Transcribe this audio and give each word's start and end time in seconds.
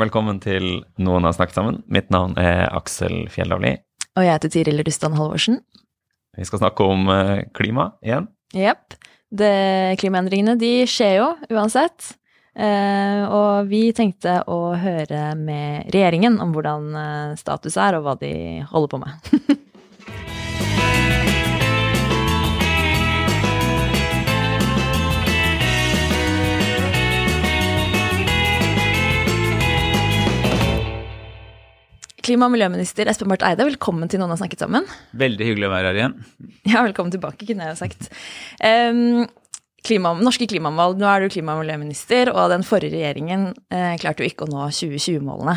Og 0.00 0.06
velkommen 0.06 0.38
til 0.40 0.64
Noen 1.04 1.26
har 1.28 1.34
snakket 1.36 1.58
sammen. 1.58 1.82
Mitt 1.92 2.06
navn 2.08 2.32
er 2.40 2.70
Aksel 2.72 3.26
Fjellavli. 3.28 3.74
Og 4.16 4.24
jeg 4.24 4.32
heter 4.32 4.52
Tiril 4.54 4.80
Rustan 4.86 5.16
Halvorsen. 5.18 5.58
Vi 6.38 6.46
skal 6.48 6.62
snakke 6.62 6.86
om 6.88 7.04
eh, 7.12 7.42
klima 7.52 7.90
igjen. 8.00 8.30
Jepp. 8.56 8.96
Klimaendringene 10.00 10.56
de 10.56 10.70
skjer 10.88 11.18
jo 11.18 11.26
uansett. 11.52 12.14
Eh, 12.56 13.26
og 13.28 13.68
vi 13.68 13.82
tenkte 13.92 14.38
å 14.48 14.72
høre 14.80 15.34
med 15.36 15.92
regjeringen 15.92 16.40
om 16.40 16.56
hvordan 16.56 16.88
eh, 17.02 17.36
status 17.36 17.76
er, 17.76 17.98
og 17.98 18.08
hva 18.08 18.16
de 18.24 18.32
holder 18.72 18.94
på 18.94 19.02
med. 19.04 19.30
Klima- 32.20 32.50
og 32.50 32.52
miljøminister 32.52 33.08
Espen 33.08 33.30
Barth 33.32 33.46
Eide, 33.48 33.64
velkommen 33.64 34.10
til 34.10 34.20
Noen 34.20 34.34
har 34.34 34.40
snakket 34.42 34.60
sammen. 34.60 34.84
Veldig 35.16 35.46
hyggelig 35.46 35.68
å 35.70 35.72
være 35.72 35.90
her 35.90 36.00
igjen. 36.02 36.16
Ja, 36.68 36.82
velkommen 36.84 37.12
tilbake, 37.14 37.46
kunne 37.48 37.64
jeg 37.64 37.72
jo 37.72 37.78
sagt. 37.80 38.10
Um, 38.60 39.24
klima, 39.86 40.12
norske 40.20 40.48
klimamål. 40.50 40.98
Nå 41.00 41.08
er 41.08 41.24
du 41.24 41.32
klima- 41.32 41.56
og 41.56 41.64
miljøminister, 41.64 42.32
og 42.34 42.52
den 42.52 42.66
forrige 42.66 42.98
regjeringen 42.98 43.48
eh, 43.72 43.94
klarte 44.02 44.24
jo 44.24 44.28
ikke 44.28 44.44
å 44.44 44.52
nå 44.52 44.68
2020-målene. 44.68 45.56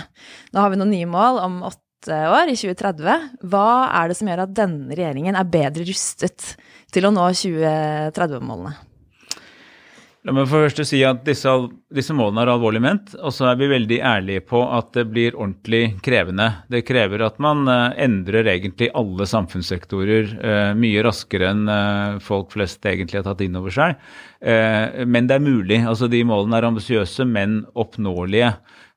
Nå 0.55 0.63
har 0.63 0.71
vi 0.71 0.79
noen 0.79 0.93
nye 0.95 1.09
mål 1.11 1.41
om 1.43 1.59
åtte 1.67 2.21
år, 2.31 2.53
i 2.53 2.55
2030. 2.55 3.27
Hva 3.51 3.67
er 3.99 4.11
det 4.11 4.19
som 4.19 4.31
gjør 4.31 4.45
at 4.45 4.55
denne 4.55 4.95
regjeringen 4.95 5.39
er 5.39 5.51
bedre 5.59 5.87
rustet 5.89 6.53
til 6.95 7.09
å 7.09 7.11
nå 7.11 7.27
2030-målene? 7.43 8.77
La 10.23 10.31
meg 10.31 10.45
først 10.47 10.77
si 10.87 11.01
at 11.03 11.25
disse, 11.27 11.51
disse, 11.91 12.13
målene 12.15 12.45
er 12.45 12.53
alvorlig 12.53 12.79
ment, 12.79 13.09
og 13.19 13.33
så 13.35 13.49
er 13.49 13.57
vi 13.59 13.67
veldig 13.67 13.97
ærlige 14.07 14.43
på 14.47 14.61
at 14.71 14.93
det 14.95 15.03
blir 15.11 15.35
ordentlig 15.35 15.97
krevende. 16.05 16.45
Det 16.71 16.85
krever 16.87 17.25
at 17.25 17.41
man 17.43 17.67
uh, 17.67 17.91
endrer 17.99 18.47
egentlig 18.47 18.87
alle 18.95 19.27
samfunnssektorer 19.27 20.31
uh, 20.37 20.69
mye 20.79 21.03
raskere 21.03 21.49
enn 21.51 21.65
uh, 21.67 22.21
folk 22.23 22.55
flest 22.55 22.87
egentlig 22.87 23.19
har 23.19 23.25
tatt 23.27 23.43
inn 23.43 23.59
over 23.59 23.75
seg. 23.75 23.99
men 24.43 25.27
det 25.27 25.37
er 25.37 25.43
mulig. 25.43 25.77
Altså 25.87 26.09
De 26.11 26.19
målene 26.27 26.57
er 26.57 26.65
ambisiøse, 26.67 27.23
men 27.27 27.61
oppnåelige. 27.79 28.49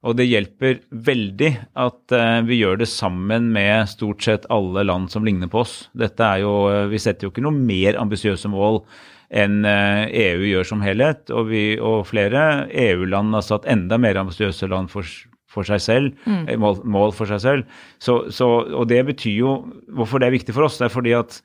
Og 0.06 0.16
det 0.18 0.26
hjelper 0.26 0.80
veldig 0.90 1.50
at 1.78 2.14
vi 2.46 2.58
gjør 2.58 2.80
det 2.80 2.88
sammen 2.90 3.52
med 3.54 3.86
stort 3.90 4.26
sett 4.26 4.48
alle 4.50 4.82
land 4.82 5.10
som 5.10 5.26
ligner 5.26 5.50
på 5.50 5.62
oss. 5.62 5.76
Dette 5.94 6.26
er 6.26 6.42
jo, 6.42 6.54
Vi 6.90 6.98
setter 6.98 7.28
jo 7.28 7.30
ikke 7.30 7.46
noe 7.46 7.54
mer 7.54 7.98
ambisiøse 8.02 8.50
mål 8.50 8.82
enn 9.30 9.62
EU 9.64 10.10
eh, 10.10 10.44
e 10.44 10.50
gjør 10.52 10.68
som 10.68 10.82
helhet. 10.84 11.30
Og, 11.34 11.48
vi, 11.50 11.64
og 11.82 12.06
flere 12.10 12.66
EU-land 12.70 13.34
har 13.36 13.46
satt 13.46 13.68
enda 13.70 13.98
mer 14.00 14.18
ambisiøse 14.20 14.68
land 14.70 14.90
for, 14.92 15.06
for 15.50 15.66
seg 15.68 15.82
selv, 15.82 16.26
mm. 16.26 16.44
Eh, 16.48 16.58
mål, 16.60 16.82
mål, 16.84 17.14
for 17.16 17.30
seg 17.30 17.42
selv. 17.44 17.78
Så, 18.02 18.24
så, 18.34 18.50
og 18.66 18.88
det 18.92 19.02
betyr 19.08 19.38
jo 19.40 19.56
Hvorfor 19.96 20.20
det 20.20 20.28
er 20.28 20.36
viktig 20.36 20.54
for 20.54 20.68
oss? 20.68 20.78
Det 20.80 20.88
er 20.88 20.94
fordi 20.94 21.16
at 21.16 21.40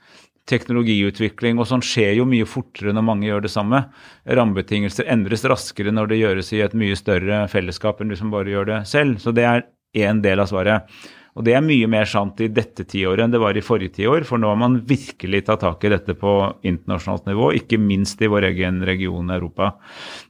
teknologiutvikling 0.50 1.60
og 1.62 1.68
sånn 1.70 1.84
skjer 1.86 2.16
jo 2.18 2.26
mye 2.28 2.48
fortere 2.50 2.94
når 2.96 3.06
mange 3.06 3.28
gjør 3.28 3.46
det 3.46 3.54
samme. 3.54 3.84
Rammebetingelser 4.26 5.08
endres 5.14 5.46
raskere 5.48 5.94
når 5.94 6.12
det 6.12 6.22
gjøres 6.24 6.50
i 6.58 6.64
et 6.66 6.74
mye 6.78 6.98
større 6.98 7.44
fellesskap 7.52 8.02
enn 8.02 8.12
hvis 8.12 8.24
man 8.26 8.34
bare 8.34 8.54
gjør 8.54 8.72
det 8.72 8.80
selv. 8.90 9.22
Så 9.22 9.36
det 9.38 9.46
er 9.48 9.68
én 10.02 10.24
del 10.26 10.42
av 10.42 10.50
svaret. 10.50 10.90
Og 11.38 11.46
det 11.48 11.56
er 11.56 11.64
mye 11.64 11.88
mer 11.92 12.10
sant 12.10 12.42
i 12.44 12.50
dette 12.52 12.84
tiåret 12.90 13.24
enn 13.24 13.32
det 13.32 13.40
var 13.42 13.56
i 13.56 13.64
forrige 13.64 14.02
tiår, 14.02 14.26
for 14.28 14.42
nå 14.42 14.50
har 14.52 14.60
man 14.60 14.82
virkelig 14.88 15.46
tatt 15.48 15.64
tak 15.64 15.86
i 15.88 15.94
dette 15.94 16.16
på 16.20 16.34
internasjonalt 16.68 17.30
nivå, 17.30 17.54
ikke 17.62 17.80
minst 17.80 18.22
i 18.22 18.30
vår 18.32 18.50
egen 18.52 18.82
region 18.88 19.32
Europa. 19.32 19.74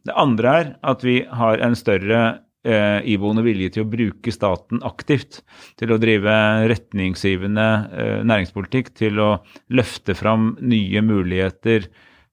Det 0.06 0.16
andre 0.20 0.56
er 0.60 0.72
at 0.94 1.06
vi 1.06 1.22
har 1.26 1.64
en 1.66 1.78
større 1.80 2.22
eh, 2.64 3.00
iboende 3.10 3.46
vilje 3.46 3.74
til 3.76 3.86
å 3.86 3.90
bruke 3.90 4.34
staten 4.34 4.84
aktivt. 4.86 5.42
Til 5.82 5.94
å 5.94 6.00
drive 6.02 6.38
retningsgivende 6.70 7.68
eh, 7.90 8.22
næringspolitikk, 8.28 8.94
til 9.02 9.22
å 9.24 9.32
løfte 9.74 10.16
fram 10.18 10.54
nye 10.62 11.02
muligheter 11.06 11.90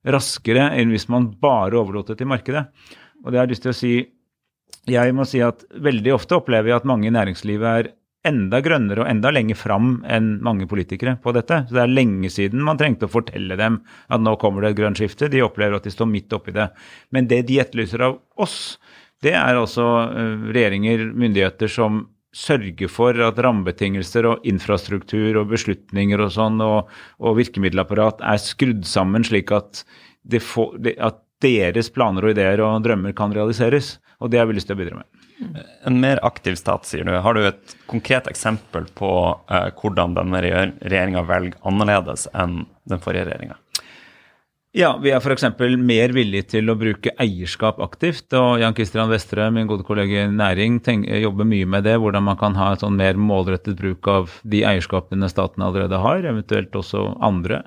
raskere 0.08 0.70
enn 0.78 0.92
hvis 0.94 1.08
man 1.12 1.32
bare 1.40 1.80
overlot 1.80 2.12
det 2.12 2.20
til 2.20 2.30
markedet. 2.30 2.68
Og 3.24 3.32
det 3.32 3.40
har 3.40 3.48
jeg 3.48 3.56
lyst 3.56 3.66
til 3.66 3.74
å 3.74 3.80
si 3.80 3.94
jeg 4.88 5.12
må 5.12 5.26
si 5.28 5.40
at 5.44 5.66
Veldig 5.84 6.14
ofte 6.14 6.38
opplever 6.38 6.70
jeg 6.70 6.80
at 6.80 6.86
mange 6.88 7.10
i 7.10 7.12
næringslivet 7.12 7.68
er 7.68 7.90
enda 8.28 8.60
grønnere 8.64 9.04
og 9.04 9.10
enda 9.10 9.32
lenger 9.34 9.58
fram 9.58 9.98
enn 10.08 10.36
mange 10.44 10.68
politikere 10.70 11.16
på 11.22 11.32
dette. 11.36 11.64
Så 11.68 11.76
Det 11.76 11.82
er 11.84 11.96
lenge 11.96 12.30
siden 12.32 12.62
man 12.64 12.78
trengte 12.80 13.08
å 13.08 13.12
fortelle 13.12 13.56
dem 13.58 13.80
at 14.08 14.22
nå 14.22 14.36
kommer 14.40 14.62
det 14.62 14.74
et 14.74 14.80
grønt 14.82 15.00
skifte. 15.00 15.30
De 15.32 15.42
opplever 15.44 15.78
at 15.78 15.88
de 15.88 15.94
står 15.94 16.10
midt 16.10 16.32
oppi 16.36 16.54
det. 16.56 16.68
Men 17.10 17.28
det 17.30 17.42
de 17.48 17.60
etterlyser 17.62 18.04
av 18.06 18.20
oss, 18.36 18.78
det 19.24 19.34
er 19.34 19.58
altså 19.58 19.86
eh, 20.12 20.48
regjeringer, 20.54 21.08
myndigheter 21.12 21.72
som 21.72 22.04
sørger 22.38 22.90
for 22.92 23.16
at 23.24 23.38
rammebetingelser 23.42 24.26
og 24.28 24.44
infrastruktur 24.46 25.40
og 25.40 25.48
beslutninger 25.54 26.20
og 26.20 26.34
sånn 26.34 26.60
og, 26.62 26.90
og 27.18 27.38
virkemiddelapparat 27.40 28.20
er 28.20 28.42
skrudd 28.42 28.84
sammen 28.86 29.24
slik 29.26 29.50
at, 29.56 29.82
får, 30.44 30.76
at 31.00 31.22
deres 31.42 31.90
planer 31.94 32.26
og 32.26 32.34
ideer 32.34 32.62
og 32.64 32.84
drømmer 32.84 33.16
kan 33.16 33.34
realiseres. 33.34 33.96
Og 34.18 34.32
det 34.32 34.42
har 34.42 34.48
vi 34.50 34.58
lyst 34.58 34.68
til 34.70 34.76
å 34.76 34.82
bidra 34.82 35.00
med. 35.00 35.17
En 35.86 36.00
mer 36.00 36.18
aktiv 36.26 36.56
stat, 36.58 36.86
sier 36.86 37.06
du. 37.06 37.12
Har 37.14 37.34
du 37.34 37.46
et 37.46 37.76
konkret 37.86 38.26
eksempel 38.30 38.88
på 38.98 39.10
eh, 39.50 39.68
hvordan 39.78 40.16
denne 40.16 40.42
regjeringa 40.42 41.22
velger 41.28 41.68
annerledes 41.68 42.26
enn 42.34 42.64
den 42.90 43.02
forrige 43.04 43.28
regjeringa? 43.28 43.58
Ja, 44.76 44.90
vi 45.00 45.08
er 45.16 45.22
f.eks. 45.24 45.46
mer 45.80 46.12
villige 46.12 46.44
til 46.52 46.68
å 46.68 46.74
bruke 46.76 47.14
eierskap 47.16 47.78
aktivt. 47.80 48.26
Og 48.36 48.60
Jan 48.60 48.74
Kristian 48.76 49.08
Vestre, 49.08 49.46
min 49.48 49.64
gode 49.66 49.86
kollega 49.88 50.26
i 50.26 50.28
næring, 50.28 50.76
tenker, 50.84 51.22
jobber 51.22 51.46
mye 51.48 51.64
med 51.64 51.86
det. 51.88 51.94
Hvordan 51.96 52.26
man 52.26 52.36
kan 52.36 52.56
ha 52.58 52.74
et 52.74 52.84
sånn 52.84 52.98
mer 53.00 53.16
målrettet 53.16 53.78
bruk 53.78 54.04
av 54.12 54.34
de 54.44 54.60
eierskapene 54.68 55.30
staten 55.32 55.64
allerede 55.64 55.96
har, 56.02 56.20
eventuelt 56.20 56.76
også 56.76 57.06
andre. 57.24 57.62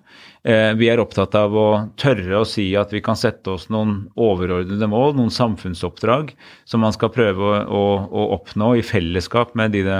Eh, 0.45 0.75
vi 0.77 0.91
er 0.93 1.01
opptatt 1.01 1.33
av 1.39 1.57
å 1.57 1.65
tørre 1.97 2.43
å 2.43 2.45
si 2.45 2.67
at 2.77 2.93
vi 2.93 3.01
kan 3.01 3.17
sette 3.17 3.49
oss 3.49 3.65
noen 3.73 4.11
overordnede 4.13 4.91
mål, 4.93 5.15
noen 5.17 5.33
samfunnsoppdrag, 5.33 6.35
som 6.69 6.85
man 6.85 6.93
skal 6.93 7.09
prøve 7.17 7.49
å, 7.49 7.57
å, 7.65 7.83
å 8.13 8.27
oppnå 8.37 8.75
i 8.77 8.85
fellesskap 8.85 9.57
med 9.57 9.73
de 9.73 9.81
det, 9.89 9.99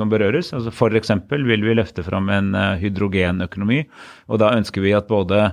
som 0.00 0.08
berøres. 0.08 0.54
Altså 0.56 0.72
F.eks. 0.72 1.12
vil 1.28 1.68
vi 1.68 1.76
løfte 1.76 2.08
fram 2.08 2.32
en 2.32 2.54
uh, 2.56 2.72
hydrogenøkonomi, 2.80 3.84
og 4.32 4.40
da 4.40 4.54
ønsker 4.56 4.84
vi 4.84 4.96
at 4.96 5.12
både 5.12 5.50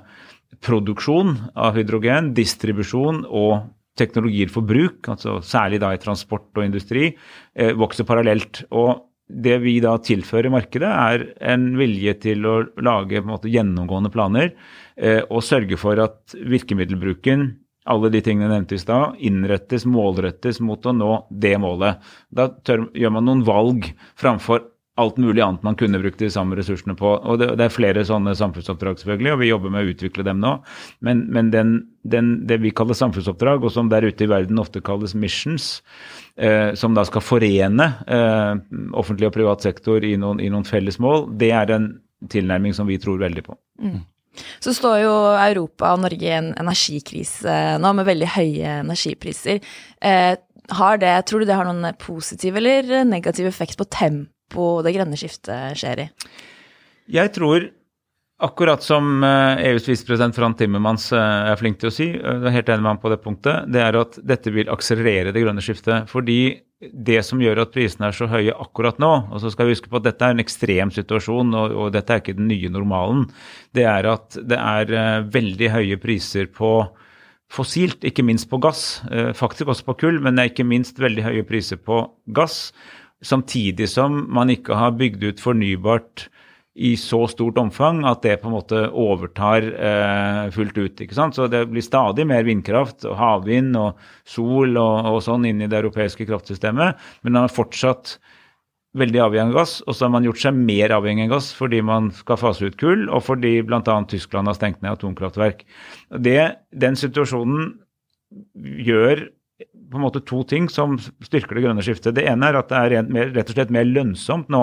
produksjon 0.66 1.36
av 1.56 1.78
hydrogen, 1.80 2.34
distribusjon 2.38 3.24
og 3.26 3.70
teknologier 4.00 4.52
for 4.52 4.68
bruk, 4.68 5.04
altså 5.12 5.40
særlig 5.44 5.82
da 5.84 5.92
i 5.94 6.02
transport 6.02 6.50
og 6.56 6.66
industri, 6.66 7.14
eh, 7.56 7.74
vokser 7.76 8.08
parallelt. 8.08 8.64
Og 8.72 9.06
det 9.30 9.60
vi 9.62 9.78
da 9.84 9.96
tilfører 10.02 10.50
markedet, 10.50 10.90
er 10.90 11.26
en 11.54 11.72
vilje 11.78 12.16
til 12.26 12.46
å 12.50 12.56
lage 12.82 13.22
måte, 13.22 13.52
gjennomgående 13.52 14.12
planer 14.14 14.54
eh, 14.98 15.22
og 15.30 15.44
sørge 15.46 15.78
for 15.78 16.00
at 16.02 16.38
virkemiddelbruken 16.40 17.52
alle 17.90 18.12
de 18.14 18.22
tingene 18.22 18.52
nevntes, 18.52 18.86
nevnte 18.86 19.18
i 19.18 19.30
innrettes, 19.30 19.86
målrettes 19.90 20.60
mot 20.62 20.84
å 20.86 20.94
nå 20.94 21.14
det 21.32 21.56
målet. 21.62 22.04
Da 22.30 22.50
tør, 22.66 22.90
gjør 22.94 23.16
man 23.16 23.26
noen 23.30 23.46
valg 23.48 23.88
framfor 24.20 24.68
alt 25.00 25.18
mulig 25.22 25.42
annet 25.44 25.64
man 25.66 25.78
kunne 25.80 26.00
brukt 26.02 26.20
de 26.22 26.30
samme 26.34 26.58
ressursene 26.60 26.96
på. 27.00 27.14
Og 27.18 27.40
det, 27.42 27.54
det, 27.60 27.68
er 27.68 27.74
flere 27.74 28.04
sånne 28.08 28.36
samfunnsoppdrag, 28.38 29.00
selvfølgelig, 29.02 29.32
og 29.34 29.42
vi 29.42 29.52
jobber 29.52 29.74
med 29.74 29.86
å 29.86 29.94
utvikle 29.94 30.26
dem 30.28 30.42
nå. 30.44 30.56
Men, 31.06 31.26
men 31.34 31.52
den, 31.54 31.74
den, 32.08 32.34
det 32.50 32.60
vi 32.64 32.74
kaller 32.76 32.98
samfunnsoppdrag, 32.98 33.64
og 33.64 33.74
som 33.76 33.92
der 33.92 34.08
ute 34.10 34.26
i 34.26 34.30
verden 34.32 34.62
ofte 34.62 34.84
kalles 34.86 35.16
missions, 35.18 35.72
eh, 36.36 36.76
som 36.80 36.98
da 36.98 37.06
skal 37.08 37.26
forene 37.26 37.90
eh, 38.08 38.54
offentlig 39.00 39.30
og 39.30 39.36
privat 39.38 39.66
sektor 39.66 40.06
i 40.06 40.16
noen, 40.20 40.42
i 40.44 40.52
noen, 40.52 40.68
felles 40.68 41.00
mål, 41.02 41.30
det 41.40 41.54
er 41.56 41.76
en 41.76 41.92
tilnærming 42.30 42.76
som 42.76 42.90
vi 42.90 43.00
tror 43.02 43.22
veldig 43.22 43.46
på. 43.46 43.56
Mm. 43.82 44.02
Så 44.64 44.74
står 44.78 45.00
jo 45.02 45.14
Europa 45.40 45.94
og 45.96 46.04
Norge 46.04 46.28
i 46.28 46.36
en 46.36 46.52
energikrise 46.60 47.56
nå, 47.82 47.94
med 47.98 48.08
veldig 48.08 48.30
høye 48.36 48.76
energipriser. 48.84 49.64
Eh, 50.06 50.36
har 50.70 51.00
det, 51.02 51.14
tror 51.26 51.42
du 51.42 51.50
det 51.50 51.58
har 51.58 51.66
noen 51.66 51.96
positiv 52.00 52.60
eller 52.60 53.04
negativ 53.08 53.48
effekt 53.50 53.80
på 53.80 53.88
tempoet 53.90 54.36
tempo 54.50 54.82
det 54.84 54.96
grønne 54.96 55.18
skiftet 55.18 55.78
skjer 55.78 56.06
i? 56.06 56.08
Jeg 57.10 57.34
tror 57.34 57.70
akkurat 58.40 58.82
som 58.82 59.24
EUs 59.24 59.88
visepresident 59.90 60.36
Fran 60.36 60.56
Timmermans 60.56 61.12
er 61.12 61.58
flink 61.60 61.80
til 61.80 61.90
å 61.90 61.92
si, 61.92 62.08
jeg 62.14 62.24
er 62.24 62.54
helt 62.56 62.70
enig 62.70 62.86
med 62.86 62.94
ham 62.94 63.02
på 63.02 63.10
det 63.12 63.20
punktet, 63.22 63.68
det 63.68 63.82
er 63.84 63.98
at 64.00 64.16
dette 64.24 64.52
vil 64.52 64.70
akselerere 64.72 65.34
det 65.36 65.44
grønne 65.44 65.62
skiftet. 65.62 66.08
Fordi 66.08 66.62
det 66.80 67.20
som 67.28 67.42
gjør 67.44 67.66
at 67.66 67.74
prisene 67.74 68.08
er 68.08 68.16
så 68.16 68.30
høye 68.32 68.56
akkurat 68.56 69.02
nå, 69.04 69.10
og 69.28 69.42
så 69.44 69.52
skal 69.52 69.68
vi 69.68 69.76
huske 69.76 69.92
på 69.92 70.00
at 70.00 70.06
dette 70.08 70.24
er 70.24 70.32
en 70.32 70.40
ekstrem 70.40 70.94
situasjon, 70.96 71.52
og, 71.52 71.76
og 71.76 71.92
dette 71.92 72.16
er 72.16 72.24
ikke 72.24 72.38
den 72.38 72.48
nye 72.48 72.72
normalen, 72.72 73.26
det 73.76 73.84
er 73.84 74.08
at 74.08 74.40
det 74.40 74.62
er 74.62 75.28
veldig 75.28 75.74
høye 75.76 76.00
priser 76.00 76.48
på 76.48 76.72
fossilt, 77.52 78.06
ikke 78.06 78.24
minst 78.24 78.48
på 78.48 78.62
gass. 78.62 79.02
Faktisk 79.36 79.74
også 79.74 79.90
på 79.90 79.98
kull, 80.06 80.22
men 80.24 80.38
det 80.38 80.46
er 80.46 80.52
ikke 80.54 80.70
minst 80.70 81.02
veldig 81.02 81.26
høye 81.26 81.44
priser 81.50 81.82
på 81.82 82.06
gass. 82.38 82.70
Samtidig 83.26 83.90
som 83.92 84.22
man 84.32 84.52
ikke 84.54 84.78
har 84.80 84.96
bygd 84.96 85.26
ut 85.28 85.42
fornybart 85.44 86.30
i 86.80 86.94
så 86.96 87.26
stort 87.28 87.58
omfang 87.60 88.06
at 88.08 88.22
det 88.24 88.38
på 88.40 88.48
en 88.48 88.56
måte 88.56 88.82
overtar 88.96 89.66
eh, 89.68 90.44
fullt 90.56 90.78
ut. 90.78 91.02
ikke 91.04 91.18
sant? 91.18 91.36
Så 91.36 91.50
det 91.52 91.66
blir 91.72 91.84
stadig 91.84 92.24
mer 92.30 92.46
vindkraft 92.48 93.04
og 93.10 93.18
havvind 93.20 93.76
og 93.76 94.00
sol 94.24 94.78
og, 94.80 95.10
og 95.12 95.20
sånn 95.26 95.48
inn 95.50 95.66
i 95.66 95.68
det 95.68 95.82
europeiske 95.82 96.28
kraftsystemet. 96.30 97.02
Men 97.26 97.36
man 97.36 97.50
er 97.50 97.56
fortsatt 97.56 98.16
veldig 98.98 99.22
avhengig 99.22 99.54
av 99.54 99.60
gass, 99.60 99.74
og 99.86 99.94
så 99.94 100.08
har 100.08 100.14
man 100.16 100.26
gjort 100.26 100.42
seg 100.42 100.56
mer 100.58 100.96
avhengig 100.96 101.28
av 101.28 101.36
gass 101.36 101.52
fordi 101.54 101.82
man 101.86 102.10
skal 102.16 102.40
fase 102.42 102.72
ut 102.72 102.80
kull, 102.80 103.06
og 103.12 103.26
fordi 103.28 103.60
bl.a. 103.66 103.82
Tyskland 104.10 104.50
har 104.50 104.58
stengt 104.58 104.80
ned 104.82 104.96
atomkraftverk. 104.96 105.66
Det, 106.16 106.40
den 106.72 106.98
situasjonen 106.98 107.74
gjør 108.88 109.28
på 109.60 109.98
en 109.98 110.04
måte 110.06 110.22
to 110.24 110.42
ting 110.48 110.70
som 110.72 110.96
styrker 111.26 111.58
det 111.58 111.66
grønne 111.66 111.84
skiftet. 111.84 112.16
Det 112.16 112.26
ene 112.30 112.50
er 112.50 112.60
at 112.60 112.70
det 112.72 112.80
er 112.80 113.34
rett 113.36 113.52
og 113.52 113.58
slett 113.58 113.74
mer 113.74 113.88
lønnsomt 113.88 114.52
nå 114.54 114.62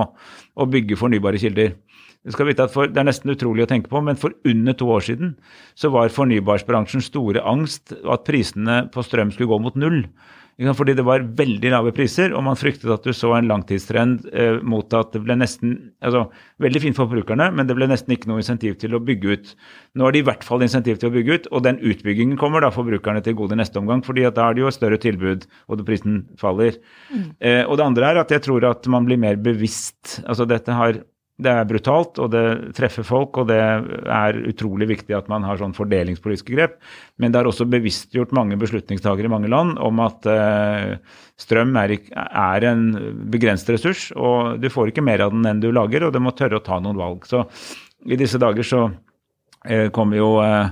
å 0.56 0.68
bygge 0.72 0.98
fornybare 1.00 1.40
kilder. 1.42 1.74
For, 2.26 2.88
Det 2.90 2.98
er 2.98 3.06
nesten 3.06 3.30
utrolig 3.30 3.66
å 3.66 3.70
tenke 3.70 3.90
på, 3.92 4.00
men 4.02 4.18
for 4.18 4.34
under 4.44 4.74
to 4.74 4.88
år 4.90 5.04
siden 5.06 5.36
så 5.78 5.92
var 5.94 6.10
fornybarsbransjens 6.10 7.06
store 7.12 7.44
angst 7.46 7.92
at 8.02 8.24
prisene 8.26 8.88
på 8.90 9.04
strøm 9.06 9.30
skulle 9.30 9.52
gå 9.52 9.60
mot 9.62 9.78
null. 9.78 10.00
Fordi 10.56 10.94
det 10.96 11.04
var 11.04 11.24
veldig 11.36 11.68
lave 11.68 11.90
priser, 11.92 12.32
og 12.32 12.40
man 12.46 12.56
fryktet 12.56 12.88
at 12.88 13.04
du 13.04 13.12
så 13.12 13.34
en 13.36 13.48
langtidstrend 13.50 14.24
eh, 14.32 14.56
mot 14.64 14.88
at 14.96 15.10
det 15.12 15.20
ble 15.26 15.36
nesten 15.36 15.74
altså 16.00 16.30
Veldig 16.62 16.80
fint 16.80 16.96
for 16.96 17.04
forbrukerne, 17.10 17.50
men 17.52 17.68
det 17.68 17.74
ble 17.76 17.84
nesten 17.90 18.14
ikke 18.14 18.30
noe 18.30 18.40
insentiv 18.40 18.78
til 18.80 18.94
å 18.96 19.00
bygge 19.04 19.34
ut. 19.36 19.50
Nå 20.00 20.06
er 20.06 20.14
det 20.14 20.22
i 20.22 20.24
hvert 20.24 20.44
fall 20.46 20.64
insentiv 20.64 20.96
til 21.02 21.10
å 21.10 21.12
bygge 21.12 21.34
ut, 21.36 21.48
og 21.52 21.66
den 21.66 21.76
utbyggingen 21.84 22.38
kommer 22.40 22.64
da 22.64 22.70
forbrukerne 22.72 23.20
til 23.24 23.36
gode 23.36 23.52
i 23.52 23.60
neste 23.60 23.76
omgang. 23.76 24.00
fordi 24.06 24.24
at 24.24 24.38
da 24.38 24.46
er 24.48 24.56
det 24.56 24.64
jo 24.64 24.70
et 24.70 24.78
større 24.78 25.00
tilbud, 25.02 25.44
og 25.68 25.84
prisen 25.84 26.22
faller. 26.40 26.78
Mm. 27.12 27.26
Eh, 27.36 27.62
og 27.66 27.76
det 27.76 27.84
andre 27.84 28.08
er 28.08 28.22
at 28.22 28.32
jeg 28.32 28.46
tror 28.48 28.64
at 28.70 28.88
man 28.88 29.04
blir 29.04 29.20
mer 29.20 29.36
bevisst. 29.36 30.22
altså 30.24 30.48
dette 30.48 30.72
har 30.72 31.02
det 31.36 31.52
er 31.52 31.66
brutalt, 31.68 32.16
og 32.22 32.30
det 32.32 32.44
treffer 32.76 33.04
folk, 33.04 33.36
og 33.42 33.50
det 33.50 33.58
er 33.60 34.38
utrolig 34.48 34.88
viktig 34.88 35.12
at 35.18 35.26
man 35.28 35.44
har 35.44 35.58
sånn 35.60 35.74
fordelingspolitiske 35.76 36.54
grep. 36.54 36.78
Men 37.20 37.32
det 37.32 37.42
har 37.42 37.50
også 37.50 37.66
bevisstgjort 37.68 38.32
mange 38.36 38.56
beslutningstakere 38.60 39.28
i 39.28 39.32
mange 39.32 39.50
land 39.52 39.76
om 39.84 40.00
at 40.04 40.28
eh, 40.32 40.94
strøm 41.36 41.76
er, 41.76 41.98
en 42.70 42.86
begrenset 43.32 43.74
ressurs, 43.76 44.08
og 44.16 44.62
du 44.62 44.70
får 44.72 44.94
ikke 44.94 45.04
mer 45.04 45.26
av 45.26 45.34
den 45.36 45.44
enn 45.50 45.60
du 45.60 45.68
lager, 45.76 46.08
og 46.08 46.16
du 46.16 46.22
må 46.24 46.32
tørre 46.36 46.62
å 46.62 46.64
ta 46.64 46.80
noen 46.80 46.96
valg. 46.96 47.28
Så 47.28 47.44
i 48.08 48.16
disse 48.16 48.40
dager 48.40 48.64
så 48.64 48.86
eh, 49.68 49.92
kommer 49.92 50.22
jo 50.22 50.32
Eh, 50.40 50.68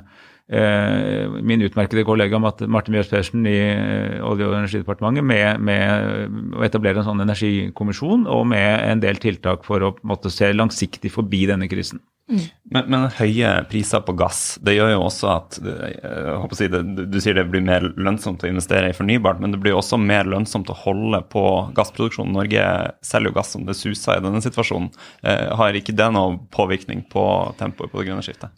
min 0.46 1.62
utmerkede 1.64 2.05
kollega 2.05 2.38
Martin 2.38 2.93
Mjøs 2.93 3.08
Persen 3.08 3.46
i 3.49 3.56
eh, 3.56 4.25
Olje- 4.29 4.44
og 4.44 4.58
energidepartementet 4.58 5.25
med, 5.25 5.61
med, 5.64 6.35
å 6.52 6.64
etablere 6.67 7.00
en 7.00 7.06
sånn 7.06 7.25
energikommisjon 7.25 8.26
og 8.29 8.43
med 8.52 8.85
en 8.85 9.00
del 9.00 9.17
tiltak 9.23 9.64
for 9.64 9.81
å 9.81 9.94
måtte, 10.05 10.32
se 10.32 10.52
langsiktig 10.52 11.12
forbi 11.14 11.46
denne 11.49 11.69
krisen. 11.70 12.02
Mm. 12.29 12.43
Men, 12.73 12.87
men, 12.88 13.02
høye 13.19 13.49
priser 13.69 14.00
på 14.00 14.14
gass 14.17 14.55
det 14.64 14.79
gjør 14.79 14.94
jo 14.94 15.00
også 15.05 15.29
at 15.29 15.58
eh, 15.61 16.55
si 16.56 16.69
det, 16.73 16.81
Du 17.12 17.19
sier 17.20 17.37
det 17.37 17.44
blir 17.52 17.61
mer 17.64 17.85
lønnsomt 18.00 18.44
å 18.44 18.49
investere 18.49 18.88
i 18.93 18.97
fornybart, 18.97 19.40
men 19.40 19.52
det 19.52 19.61
blir 19.64 19.76
også 19.76 19.97
mer 20.00 20.29
lønnsomt 20.29 20.73
å 20.73 20.76
holde 20.85 21.23
på 21.32 21.44
gassproduksjonen. 21.76 22.37
Norge 22.37 22.67
selger 23.05 23.32
jo 23.32 23.38
gass 23.40 23.55
som 23.56 23.64
det 23.64 23.76
suser 23.81 24.20
i 24.20 24.25
denne 24.25 24.44
situasjonen. 24.44 24.93
Har 25.25 25.76
ikke 25.76 25.97
det 25.97 26.11
noe 26.17 26.37
påvirkning 26.52 27.05
på 27.12 27.25
tempoet 27.61 27.93
på 27.93 28.00
det 28.00 28.08
grønne 28.11 28.25
skiftet? 28.25 28.52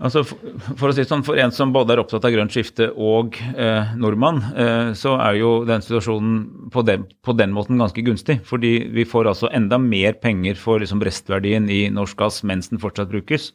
Altså 0.00 0.22
for, 0.24 0.52
for, 0.78 0.88
å 0.88 0.94
si 0.96 1.04
sånn, 1.04 1.22
for 1.26 1.36
en 1.36 1.52
som 1.52 1.72
både 1.74 1.92
er 1.92 2.00
opptatt 2.00 2.24
av 2.24 2.32
grønt 2.32 2.54
skifte 2.54 2.86
og 2.96 3.36
eh, 3.52 3.90
nordmann, 4.00 4.38
eh, 4.56 4.92
så 4.96 5.18
er 5.20 5.36
jo 5.36 5.50
den 5.68 5.84
situasjonen 5.84 6.70
på 6.72 6.84
den, 6.88 7.04
på 7.20 7.34
den, 7.36 7.52
måten 7.52 7.80
ganske 7.80 8.04
gunstig. 8.06 8.38
Fordi 8.48 8.70
vi 8.94 9.04
får 9.08 9.28
altså 9.28 9.50
enda 9.52 9.76
mer 9.82 10.16
penger 10.22 10.56
for 10.60 10.80
liksom 10.80 11.02
restverdien 11.04 11.68
i 11.68 11.82
norsk 11.92 12.16
gass 12.22 12.40
mens 12.48 12.72
den 12.72 12.80
fortsatt 12.80 13.12
brukes. 13.12 13.50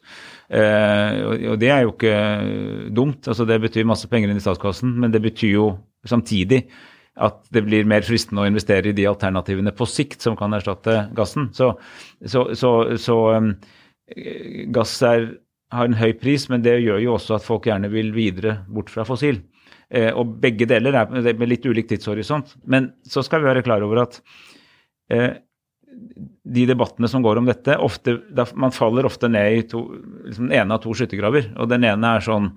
Eh, 0.46 1.18
og, 1.24 1.34
og, 1.54 1.58
det 1.58 1.72
er 1.74 1.82
jo 1.82 1.96
ikke 1.96 2.14
dumt. 2.94 3.26
altså 3.26 3.48
Det 3.48 3.58
betyr 3.66 3.90
masse 3.90 4.06
penger 4.10 4.30
inn 4.30 4.38
i 4.38 4.44
statskassen, 4.44 4.94
men 5.02 5.14
det 5.14 5.24
betyr 5.26 5.56
jo 5.56 5.72
samtidig 6.06 6.68
at 7.18 7.42
det 7.50 7.64
blir 7.66 7.88
mer 7.90 8.06
fristende 8.06 8.44
å 8.44 8.46
investere 8.46 8.92
i 8.92 8.94
de 8.94 9.08
alternativene 9.10 9.74
på 9.74 9.90
sikt 9.90 10.22
som 10.22 10.38
kan 10.38 10.54
erstatte 10.54 11.08
gassen. 11.18 11.50
Så, 11.50 11.72
så, 12.22 12.46
så, 12.54 12.72
så 13.02 13.18
um, 13.34 13.52
gass 14.70 14.94
er 15.02 15.32
har 15.74 15.88
en 15.88 15.98
høy 15.98 16.14
pris, 16.20 16.46
men 16.48 16.62
det 16.64 16.78
gjør 16.80 17.02
jo 17.02 17.14
også 17.16 17.36
at 17.36 17.44
folk 17.44 17.68
gjerne 17.68 17.90
vil 17.92 18.12
videre 18.16 18.62
bort 18.72 18.92
fra 18.92 19.04
fossil. 19.08 19.42
Eh, 19.88 20.10
og 20.12 20.38
begge 20.42 20.68
deler 20.68 20.96
er 20.96 21.12
med 21.12 21.48
litt 21.48 21.66
ulik 21.68 21.88
tidshorisont. 21.90 22.54
Men 22.68 22.92
så 23.08 23.24
skal 23.24 23.42
vi 23.42 23.50
være 23.50 23.64
klar 23.66 23.84
over 23.84 24.02
at 24.04 24.18
eh, 25.12 25.38
de 26.48 26.64
debattene 26.68 27.08
som 27.10 27.24
går 27.24 27.40
om 27.40 27.48
dette, 27.48 27.76
ofte, 27.80 28.18
man 28.56 28.74
faller 28.74 29.08
ofte 29.08 29.30
ned 29.32 29.58
i 29.58 29.62
to, 29.68 29.84
liksom 30.26 30.48
den 30.48 30.58
ene 30.60 30.76
av 30.76 30.82
to 30.84 30.94
skyttergraver. 30.96 31.52
Og 31.60 31.70
den 31.72 31.84
ene 31.88 32.16
er 32.16 32.24
sånn 32.24 32.52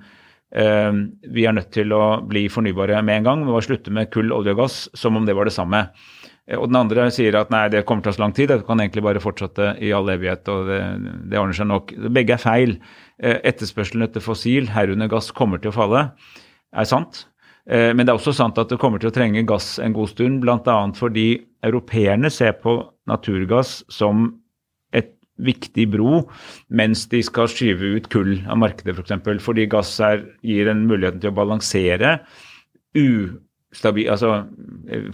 eh, 0.55 0.91
Vi 1.31 1.47
er 1.47 1.55
nødt 1.57 1.71
til 1.75 1.91
å 1.95 2.21
bli 2.27 2.47
fornybare 2.51 3.03
med 3.03 3.21
en 3.21 3.29
gang. 3.29 3.45
Vi 3.47 3.55
må 3.55 3.63
slutte 3.65 3.93
med 3.95 4.11
kull, 4.13 4.31
olje 4.35 4.55
og 4.55 4.63
gass 4.63 4.81
som 4.97 5.19
om 5.19 5.27
det 5.27 5.35
var 5.37 5.51
det 5.51 5.55
samme. 5.57 5.87
Eh, 6.51 6.59
og 6.59 6.69
den 6.71 6.81
andre 6.81 7.07
sier 7.13 7.37
at 7.39 7.51
nei, 7.53 7.65
det 7.71 7.85
kommer 7.87 8.03
til 8.03 8.11
å 8.11 8.13
ta 8.13 8.19
så 8.19 8.25
lang 8.25 8.35
tid, 8.37 8.51
det 8.51 8.67
kan 8.67 8.83
egentlig 8.83 9.05
bare 9.07 9.23
fortsette 9.23 9.73
i 9.81 9.93
all 9.95 10.11
evighet. 10.11 10.47
og 10.51 10.69
det, 10.69 10.81
det 11.31 11.39
ordner 11.39 11.57
seg 11.57 11.71
nok. 11.71 11.95
Begge 12.11 12.35
er 12.35 12.43
feil. 12.43 12.77
Eh, 13.21 13.39
etterspørselen 13.51 14.07
etter 14.07 14.23
fossil, 14.23 14.69
herunder 14.75 15.11
gass, 15.11 15.31
kommer 15.35 15.61
til 15.61 15.71
å 15.71 15.77
falle, 15.77 16.07
er 16.71 16.89
sant. 16.89 17.25
Eh, 17.69 17.91
men 17.93 18.05
det 18.05 18.13
er 18.13 18.19
også 18.19 18.35
sant 18.35 18.59
at 18.61 18.71
det 18.71 18.79
kommer 18.81 19.01
til 19.01 19.11
å 19.11 19.15
trenge 19.15 19.45
gass 19.47 19.75
en 19.81 19.95
god 19.95 20.11
stund, 20.13 20.41
bl.a. 20.43 20.77
fordi 20.97 21.27
europeerne 21.65 22.31
ser 22.33 22.55
på 22.63 22.79
naturgass 23.09 23.81
som 23.91 24.31
et 24.97 25.13
viktig 25.41 25.87
bro, 25.93 26.25
mens 26.73 27.05
de 27.11 27.21
skal 27.25 27.49
skyve 27.51 27.95
ut 27.97 28.09
kull 28.13 28.39
av 28.49 28.59
markedet, 28.61 28.97
f.eks. 28.97 29.21
For 29.25 29.45
fordi 29.51 29.69
gass 29.69 29.93
er, 30.03 30.25
gir 30.45 30.71
en 30.71 30.87
mulighet 30.89 31.21
til 31.21 31.33
å 31.33 31.37
balansere 31.37 32.17
ustabil, 33.71 34.09
altså 34.11 34.43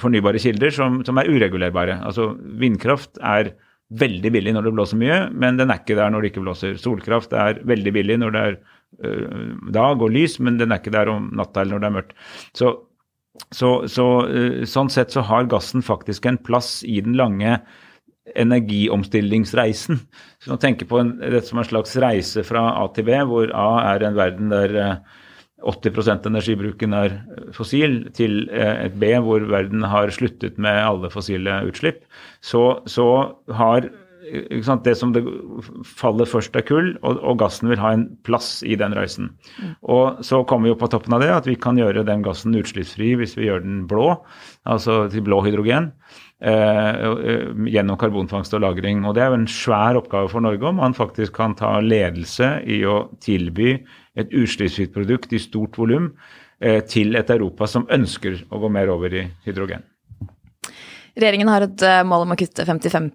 fornybare 0.01 0.41
kilder 0.41 0.73
som, 0.73 1.01
som, 1.05 1.19
er 1.19 1.29
uregulerbare. 1.29 1.99
Altså 2.05 2.31
Vindkraft 2.61 3.19
er 3.21 3.53
veldig 4.01 4.31
billig 4.35 4.53
når 4.55 4.67
det 4.67 4.73
blåser 4.75 4.99
mye, 4.99 5.19
men 5.31 5.59
den 5.59 5.71
er 5.71 5.81
ikke 5.81 5.97
der 5.99 6.11
når 6.11 6.23
det 6.23 6.33
ikke 6.33 6.43
blåser. 6.43 6.75
Solkraft 6.81 7.35
er 7.37 7.61
veldig 7.67 7.93
billig 7.95 8.19
når 8.19 8.35
det 8.35 8.43
er 8.43 8.57
øh, 9.05 9.55
dag 9.73 10.03
og 10.03 10.11
lys, 10.13 10.39
men 10.43 10.59
den 10.59 10.73
er 10.73 10.81
ikke 10.81 10.95
der 10.95 11.11
om 11.13 11.31
natta 11.37 11.63
eller 11.63 11.77
når 11.77 11.83
det 11.83 11.89
er 11.89 11.97
mørkt. 11.99 12.15
Så, 12.57 12.73
så, 13.53 13.71
så 13.91 14.07
øh, 14.27 14.63
sånn 14.67 14.91
sett 14.93 15.15
så 15.15 15.23
har 15.29 15.47
gassen 15.51 15.85
faktisk 15.85 16.27
en 16.27 16.41
plass 16.41 16.81
i 16.83 16.99
den 17.05 17.15
lange 17.19 17.59
energiomstillingsreisen. 18.35 20.01
Så 20.43 20.51
man 20.51 20.59
tenker 20.59 20.89
på 20.89 20.99
en, 20.99 21.13
dette 21.21 21.47
som 21.47 21.61
en 21.61 21.69
slags 21.69 21.95
reise 22.03 22.43
fra 22.47 22.65
A 22.81 22.89
til 22.95 23.07
B, 23.07 23.21
hvor 23.29 23.53
A 23.55 23.69
er 23.93 24.03
en 24.03 24.19
verden 24.19 24.51
der 24.51 24.75
øh, 24.75 25.23
80 25.65 26.09
av 26.13 26.27
energibruken 26.29 26.93
er 26.93 27.15
fossil, 27.55 28.03
til 28.13 28.43
eh, 28.53 28.85
et 28.85 28.97
B 29.01 29.13
hvor 29.23 29.45
verden 29.49 29.85
har 29.87 30.13
sluttet 30.13 30.59
med 30.61 30.77
alle 30.83 31.09
fossile 31.13 31.63
utslipp, 31.65 32.03
så, 32.45 32.83
så 32.85 33.07
har 33.57 33.89
sant, 34.65 34.85
det 34.85 34.95
som 34.99 35.13
det 35.15 35.23
faller 35.87 36.29
først 36.29 36.55
er 36.59 36.65
kull, 36.67 36.91
og, 37.01 37.19
og, 37.21 37.37
gassen 37.41 37.71
vil 37.71 37.81
ha 37.81 37.93
en 37.95 38.07
plass 38.27 38.59
i 38.65 38.77
den 38.79 38.95
reisen. 38.97 39.31
Og 39.81 40.21
så 40.25 40.43
kommer 40.47 40.67
vi 40.67 40.73
jo 40.73 40.79
på 40.81 40.89
toppen 40.91 41.15
av 41.17 41.23
det 41.23 41.33
at 41.33 41.49
vi 41.49 41.57
kan 41.59 41.79
gjøre 41.79 42.05
den 42.07 42.25
gassen 42.25 42.57
utslippsfri 42.57 43.15
hvis 43.19 43.37
vi 43.39 43.47
gjør 43.47 43.63
den 43.65 43.83
blå, 43.89 44.13
altså 44.69 45.05
til 45.13 45.25
blå 45.27 45.41
hydrogen. 45.45 45.91
Eh, 46.37 46.89
eh, 47.01 47.47
gjennom 47.65 47.97
karbonfangst 47.97 48.53
og 48.53 48.61
-lagring. 48.61 49.07
Og 49.07 49.15
Det 49.15 49.23
er 49.23 49.27
jo 49.27 49.39
en 49.41 49.47
svær 49.47 49.97
oppgave 49.97 50.29
for 50.29 50.39
Norge 50.39 50.67
om 50.67 50.75
man 50.75 50.93
faktisk 50.93 51.33
kan 51.33 51.55
ta 51.55 51.79
ledelse 51.79 52.61
i 52.63 52.83
å 52.85 53.09
tilby 53.19 53.83
et 54.17 54.33
utslippsfritt 54.33 54.93
produkt 54.95 55.33
i 55.33 55.41
stort 55.41 55.77
volum 55.77 56.11
eh, 56.59 56.81
til 56.89 57.15
et 57.19 57.29
Europa 57.33 57.69
som 57.69 57.87
ønsker 57.93 58.43
å 58.49 58.61
gå 58.63 58.71
mer 58.73 58.91
over 58.93 59.13
i 59.13 59.27
hydrogen. 59.45 59.85
Regjeringen 61.17 61.49
har 61.49 61.63
et 61.65 61.81
eh, 61.81 62.03
mål 62.05 62.27
om 62.27 62.33
å 62.35 62.37
kutte 62.37 62.61
55 62.67 63.07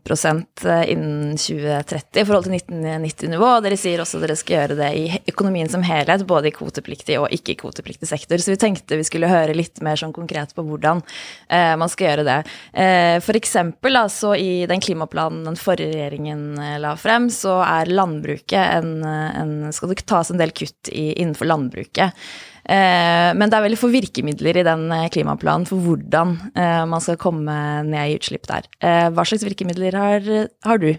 eh, 0.67 0.81
innen 0.91 1.37
2030 1.39 2.19
i 2.19 2.25
forhold 2.27 2.49
til 2.49 2.57
1990-nivå. 2.57 3.47
og 3.47 3.63
Dere 3.63 3.79
sier 3.79 4.03
også 4.03 4.19
at 4.19 4.25
dere 4.27 4.37
skal 4.41 4.57
gjøre 4.57 4.79
det 4.81 4.89
i 4.99 5.05
økonomien 5.31 5.71
som 5.71 5.85
helhet, 5.87 6.25
både 6.27 6.51
i 6.51 6.55
kvotepliktig 6.57 7.21
og 7.21 7.31
ikke-kvotepliktig 7.37 8.11
sektor. 8.11 8.43
Så 8.43 8.57
vi 8.57 8.59
tenkte 8.65 8.99
vi 8.99 9.07
skulle 9.07 9.31
høre 9.31 9.55
litt 9.55 9.79
mer 9.87 10.01
sånn 10.01 10.15
konkret 10.17 10.51
på 10.57 10.67
hvordan 10.67 11.05
eh, 11.47 11.77
man 11.79 11.93
skal 11.93 12.11
gjøre 12.11 12.27
det. 12.27 12.39
Eh, 12.75 13.17
for 13.23 13.39
eksempel 13.39 14.01
altså, 14.03 14.35
i 14.35 14.65
den 14.67 14.83
klimaplanen 14.83 15.47
den 15.47 15.61
forrige 15.61 15.95
regjeringen 15.95 16.47
eh, 16.59 16.79
la 16.83 16.97
frem, 16.99 17.31
så 17.31 17.61
er 17.63 17.93
landbruket 17.93 18.81
en, 18.81 18.97
en 19.07 19.53
Skal 19.71 19.93
det 19.93 20.03
tas 20.11 20.33
en 20.33 20.43
del 20.43 20.51
kutt 20.51 20.91
i, 20.91 21.13
innenfor 21.23 21.47
landbruket. 21.47 22.19
Eh, 22.63 23.31
men 23.35 23.51
det 23.51 23.59
er 23.59 23.65
veldig 23.67 23.81
få 23.81 23.91
virkemidler 23.91 24.61
i 24.61 24.67
den 24.67 24.87
eh, 24.95 25.09
klimaplanen 25.13 25.67
for 25.67 25.83
hvordan 25.83 26.37
eh, 26.55 26.83
man 26.87 27.03
skal 27.03 27.19
komme 27.21 27.57
ned 27.89 28.13
i 28.13 28.19
utslipp 28.21 28.47
der. 28.51 28.69
Hva 28.83 29.25
slags 29.27 29.47
virkemidler 29.47 29.97
har, 29.99 30.29
har 30.67 30.83
du? 30.83 30.93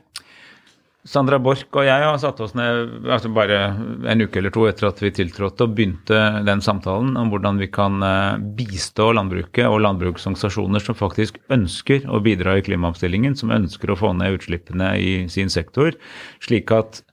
Sandra 1.07 1.35
Borch 1.43 1.65
og 1.75 1.83
jeg 1.83 1.99
har 1.99 2.19
satt 2.21 2.37
oss 2.39 2.53
ned 2.55 3.09
altså 3.11 3.27
bare 3.35 3.57
en 4.07 4.23
uke 4.23 4.39
eller 4.39 4.53
to 4.55 4.63
etter 4.69 4.87
at 4.87 5.01
vi 5.03 5.11
tiltrådte 5.11 5.65
og 5.65 5.73
begynte 5.75 6.19
den 6.47 6.63
samtalen 6.63 7.17
om 7.19 7.31
hvordan 7.31 7.59
vi 7.59 7.67
kan 7.67 7.99
bistå 8.55 9.09
landbruket 9.17 9.67
og 9.67 9.81
landbruksorganisasjoner 9.83 10.83
som 10.83 10.95
faktisk 10.95 11.41
ønsker 11.51 12.07
å 12.07 12.21
bidra 12.23 12.55
i 12.55 12.63
klimaomstillingen, 12.63 13.35
som 13.35 13.51
ønsker 13.51 13.91
å 13.91 13.99
få 13.99 14.13
ned 14.15 14.39
utslippene 14.39 14.93
i 14.95 15.11
sin 15.33 15.51
sektor, 15.51 15.91
slik 16.39 16.71
at 16.71 17.03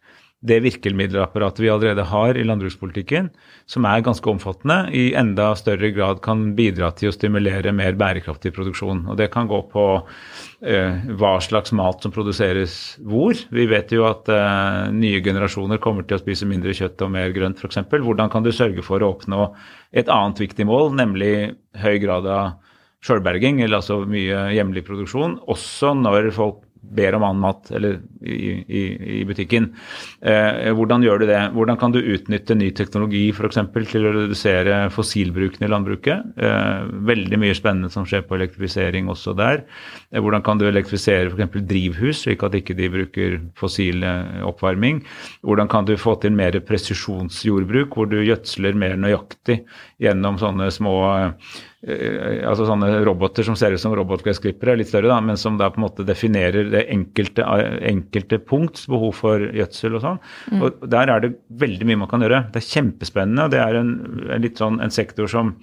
det 0.41 0.57
virkemiddelapparatet 0.65 1.61
vi 1.61 1.69
allerede 1.69 2.05
har 2.09 2.39
i 2.39 2.45
landbrukspolitikken, 2.49 3.27
som 3.69 3.85
er 3.85 4.01
ganske 4.05 4.31
omfattende, 4.31 4.87
i 4.97 5.11
enda 5.19 5.51
større 5.59 5.91
grad 5.93 6.23
kan 6.25 6.55
bidra 6.57 6.89
til 6.97 7.11
å 7.11 7.15
stimulere 7.15 7.75
mer 7.77 7.99
bærekraftig 8.01 8.55
produksjon. 8.57 9.05
Og 9.13 9.19
Det 9.21 9.29
kan 9.35 9.51
gå 9.51 9.61
på 9.69 9.85
eh, 10.65 10.97
hva 11.21 11.35
slags 11.45 11.75
mat 11.77 12.01
som 12.01 12.15
produseres 12.15 12.97
hvor. 13.05 13.37
Vi 13.53 13.69
vet 13.69 13.93
jo 13.93 14.07
at 14.09 14.33
eh, 14.33 14.89
nye 14.97 15.21
generasjoner 15.21 15.83
kommer 15.83 16.09
til 16.09 16.17
å 16.17 16.23
spise 16.23 16.49
mindre 16.49 16.73
kjøtt 16.73 17.05
og 17.05 17.13
mer 17.13 17.37
grønt 17.37 17.61
f.eks. 17.61 17.85
Hvordan 17.93 18.33
kan 18.33 18.47
du 18.47 18.53
sørge 18.53 18.87
for 18.87 19.05
å 19.05 19.13
oppnå 19.13 19.51
et 19.93 20.09
annet 20.09 20.41
viktig 20.41 20.65
mål, 20.65 20.95
nemlig 20.97 21.53
høy 21.85 22.01
grad 22.01 22.25
av 22.25 22.57
sjølberging, 23.05 23.61
eller 23.61 23.81
altså 23.81 24.03
mye 24.09 24.49
hjemlig 24.57 24.87
produksjon, 24.89 25.39
også 25.53 25.93
når 26.01 26.33
folk 26.37 26.65
ber 26.81 27.15
om 27.15 27.25
annen 27.27 27.43
mat 27.43 27.71
eller 27.71 28.01
i, 28.21 28.51
i, 28.65 28.83
i 29.21 29.25
butikken. 29.29 29.69
Eh, 30.21 30.71
hvordan 30.77 31.05
gjør 31.05 31.23
du 31.23 31.27
det? 31.29 31.41
Hvordan 31.55 31.79
kan 31.81 31.95
du 31.95 32.01
utnytte 32.01 32.57
ny 32.59 32.71
teknologi 32.77 33.23
f.eks. 33.33 33.61
til 33.91 34.09
å 34.09 34.15
redusere 34.17 34.81
fossilbruken 34.95 35.67
i 35.67 35.71
landbruket? 35.71 36.35
Eh, 36.41 36.91
veldig 37.11 37.41
mye 37.41 37.57
spennende 37.57 37.93
som 37.93 38.07
skjer 38.09 38.25
på 38.27 38.39
elektrifisering 38.39 39.11
også 39.13 39.37
der. 39.39 39.65
Eh, 40.11 40.21
hvordan 40.21 40.45
kan 40.47 40.61
du 40.61 40.67
elektrifisere 40.69 41.31
f.eks. 41.31 41.63
drivhus, 41.71 42.25
slik 42.25 42.45
at 42.47 42.59
ikke 42.59 42.77
de 42.79 42.91
bruker 42.93 43.39
fossil 43.61 44.05
eh, 44.07 44.45
oppvarming? 44.49 45.05
Hvordan 45.47 45.71
kan 45.71 45.89
du 45.89 45.97
få 46.01 46.17
til 46.23 46.35
mer 46.37 46.59
presisjonsjordbruk, 46.67 47.97
hvor 47.97 48.11
du 48.11 48.21
gjødsler 48.23 48.79
mer 48.79 48.99
nøyaktig 49.01 49.63
gjennom 50.03 50.41
sånne 50.41 50.71
små 50.75 50.97
eh, 51.15 51.59
Eh, 51.81 52.43
altså 52.45 52.67
sånne 52.69 52.91
roboter 53.09 53.47
som 53.47 53.55
ser 53.57 53.73
ut 53.73 53.81
som 53.81 53.95
robotgressklippere, 53.97 54.75
litt 54.77 54.91
større, 54.91 55.09
da, 55.09 55.17
men 55.25 55.39
som 55.41 55.57
da 55.57 55.71
på 55.73 55.81
en 55.81 55.87
måte 55.87 56.05
definerer 56.05 56.69
det 56.73 56.87
enkelte, 56.93 57.45
enkelte 57.91 58.41
punkts 58.43 58.87
behov 58.91 59.15
for 59.19 59.45
gjødsel 59.57 59.99
og 59.99 60.05
sånn. 60.05 60.19
Mm. 60.53 60.65
Og 60.65 60.89
Der 60.95 61.13
er 61.13 61.25
det 61.25 61.35
veldig 61.63 61.89
mye 61.89 62.03
man 62.05 62.11
kan 62.11 62.25
gjøre. 62.25 62.45
Det 62.55 62.63
er 62.63 62.69
kjempespennende. 62.71 63.47
og 63.47 63.55
Det 63.55 63.63
er 63.63 63.81
en, 63.81 63.95
en, 64.29 64.45
litt 64.45 64.61
sånn, 64.63 64.81
en 64.83 64.95
sektor 64.95 65.31
som 65.31 65.55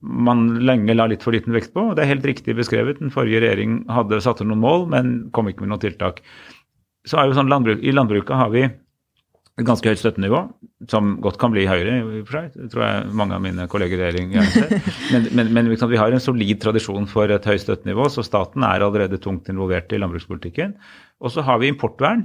man 0.00 0.46
lenge 0.64 0.96
la 0.96 1.06
litt 1.10 1.24
for 1.26 1.36
liten 1.36 1.54
vekt 1.56 1.74
på. 1.74 1.90
og 1.90 1.96
Det 1.96 2.04
er 2.04 2.14
helt 2.14 2.28
riktig 2.28 2.56
beskrevet. 2.56 3.02
Den 3.02 3.12
forrige 3.14 3.42
regjering 3.44 3.82
hadde 3.92 4.22
satt 4.24 4.40
noen 4.44 4.62
mål, 4.62 4.86
men 4.92 5.16
kom 5.36 5.50
ikke 5.50 5.66
med 5.66 5.74
noen 5.74 5.84
tiltak. 5.84 6.22
Så 7.08 7.18
er 7.18 7.28
jo 7.28 7.36
sånn 7.36 7.50
landbruk, 7.52 7.82
I 7.82 7.96
landbruket 7.96 8.36
har 8.36 8.52
vi 8.52 8.68
et 9.60 9.68
ganske 9.68 9.92
høyt 9.92 10.00
støttenivå, 10.00 10.40
som 10.90 11.12
godt 11.22 11.38
kan 11.40 11.52
bli 11.52 11.66
høyere, 11.68 11.98
i 11.98 12.04
og 12.22 12.28
for 12.28 12.38
seg. 12.38 12.56
Det 12.56 12.70
tror 12.72 12.84
jeg 12.86 13.12
mange 13.20 13.36
av 13.36 13.44
mine 13.44 13.66
kolleger 13.70 14.00
i 14.00 14.02
regjering 14.06 14.34
gjerne 14.34 14.54
ser. 14.54 14.90
Men, 15.12 15.28
men, 15.36 15.52
men 15.56 15.70
liksom, 15.72 15.90
vi 15.92 16.00
har 16.00 16.12
en 16.14 16.22
solid 16.22 16.60
tradisjon 16.62 17.08
for 17.10 17.30
et 17.32 17.46
høyt 17.46 17.64
støttenivå, 17.64 18.08
så 18.12 18.24
staten 18.26 18.64
er 18.66 18.84
allerede 18.86 19.20
tungt 19.22 19.50
involvert 19.52 19.92
i 19.92 20.00
landbrukspolitikken. 20.00 20.76
Og 21.20 21.34
så 21.34 21.44
har 21.44 21.60
vi 21.60 21.70
importvern 21.72 22.24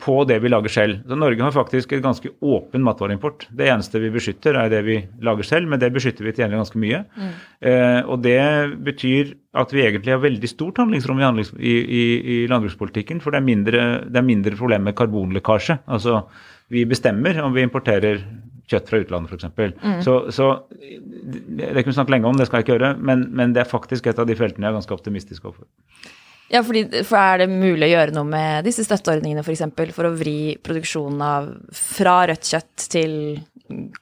på 0.00 0.16
det 0.28 0.38
vi 0.42 0.50
lager 0.50 0.72
selv. 0.72 1.00
Så 1.08 1.18
Norge 1.18 1.44
har 1.44 1.54
faktisk 1.54 1.92
et 1.92 2.04
ganske 2.04 2.32
åpen 2.40 2.84
matvareimport. 2.86 3.46
Det 3.56 3.68
eneste 3.68 4.00
vi 4.02 4.12
beskytter, 4.14 4.56
er 4.56 4.72
det 4.72 4.80
vi 4.86 4.96
lager 5.24 5.46
selv, 5.46 5.68
men 5.70 5.80
det 5.82 5.92
beskytter 5.94 6.26
vi 6.26 6.32
til 6.32 6.44
gjengjeld 6.44 6.64
ganske 6.64 6.82
mye. 6.82 7.02
Mm. 7.16 7.32
Eh, 7.70 8.00
og 8.06 8.22
det 8.24 8.40
betyr 8.86 9.34
at 9.60 9.74
vi 9.74 9.84
egentlig 9.84 10.14
har 10.14 10.22
veldig 10.22 10.50
stort 10.50 10.80
handlingsrom 10.80 11.20
i, 11.20 11.46
i, 11.60 12.04
i, 12.20 12.36
landbrukspolitikken, 12.50 13.20
for 13.20 13.34
det 13.34 13.42
er 13.42 13.48
mindre, 13.48 13.88
det 14.06 14.22
er 14.22 14.28
mindre 14.28 14.56
problem 14.56 14.88
med 14.88 14.96
karbonlekkasje. 14.98 15.80
Altså 15.90 16.22
vi 16.70 16.86
bestemmer 16.86 17.40
om 17.42 17.52
vi 17.56 17.66
importerer 17.66 18.22
kjøtt 18.70 18.90
fra 18.90 19.00
utlandet 19.02 19.32
f.eks. 19.34 19.48
Mm. 19.82 19.98
Så, 20.06 20.16
så 20.30 20.50
det 20.70 21.82
kunne 21.82 21.90
vi 21.90 21.96
snakke 21.98 22.14
lenge 22.14 22.30
om, 22.30 22.38
det 22.38 22.46
skal 22.48 22.60
jeg 22.60 22.68
ikke 22.68 22.76
gjøre, 22.76 22.94
men, 23.02 23.26
men, 23.34 23.54
det 23.56 23.64
er 23.64 23.70
faktisk 23.70 24.06
et 24.06 24.20
av 24.22 24.28
de 24.28 24.38
feltene 24.38 24.66
jeg 24.66 24.72
er 24.72 24.78
ganske 24.78 24.94
optimistisk 24.94 25.48
overfor. 25.48 25.66
Ja, 26.50 26.64
fordi, 26.66 27.04
for 27.06 27.20
Er 27.20 27.44
det 27.44 27.48
mulig 27.52 27.86
å 27.86 27.92
gjøre 27.92 28.14
noe 28.16 28.26
med 28.26 28.66
disse 28.66 28.82
støtteordningene 28.86 29.44
f.eks. 29.44 29.62
For, 29.76 29.94
for 29.94 30.10
å 30.10 30.14
vri 30.18 30.56
produksjonen 30.62 31.22
av 31.22 31.50
fra 31.76 32.24
rødt 32.30 32.50
kjøtt 32.50 32.88
til 32.90 33.14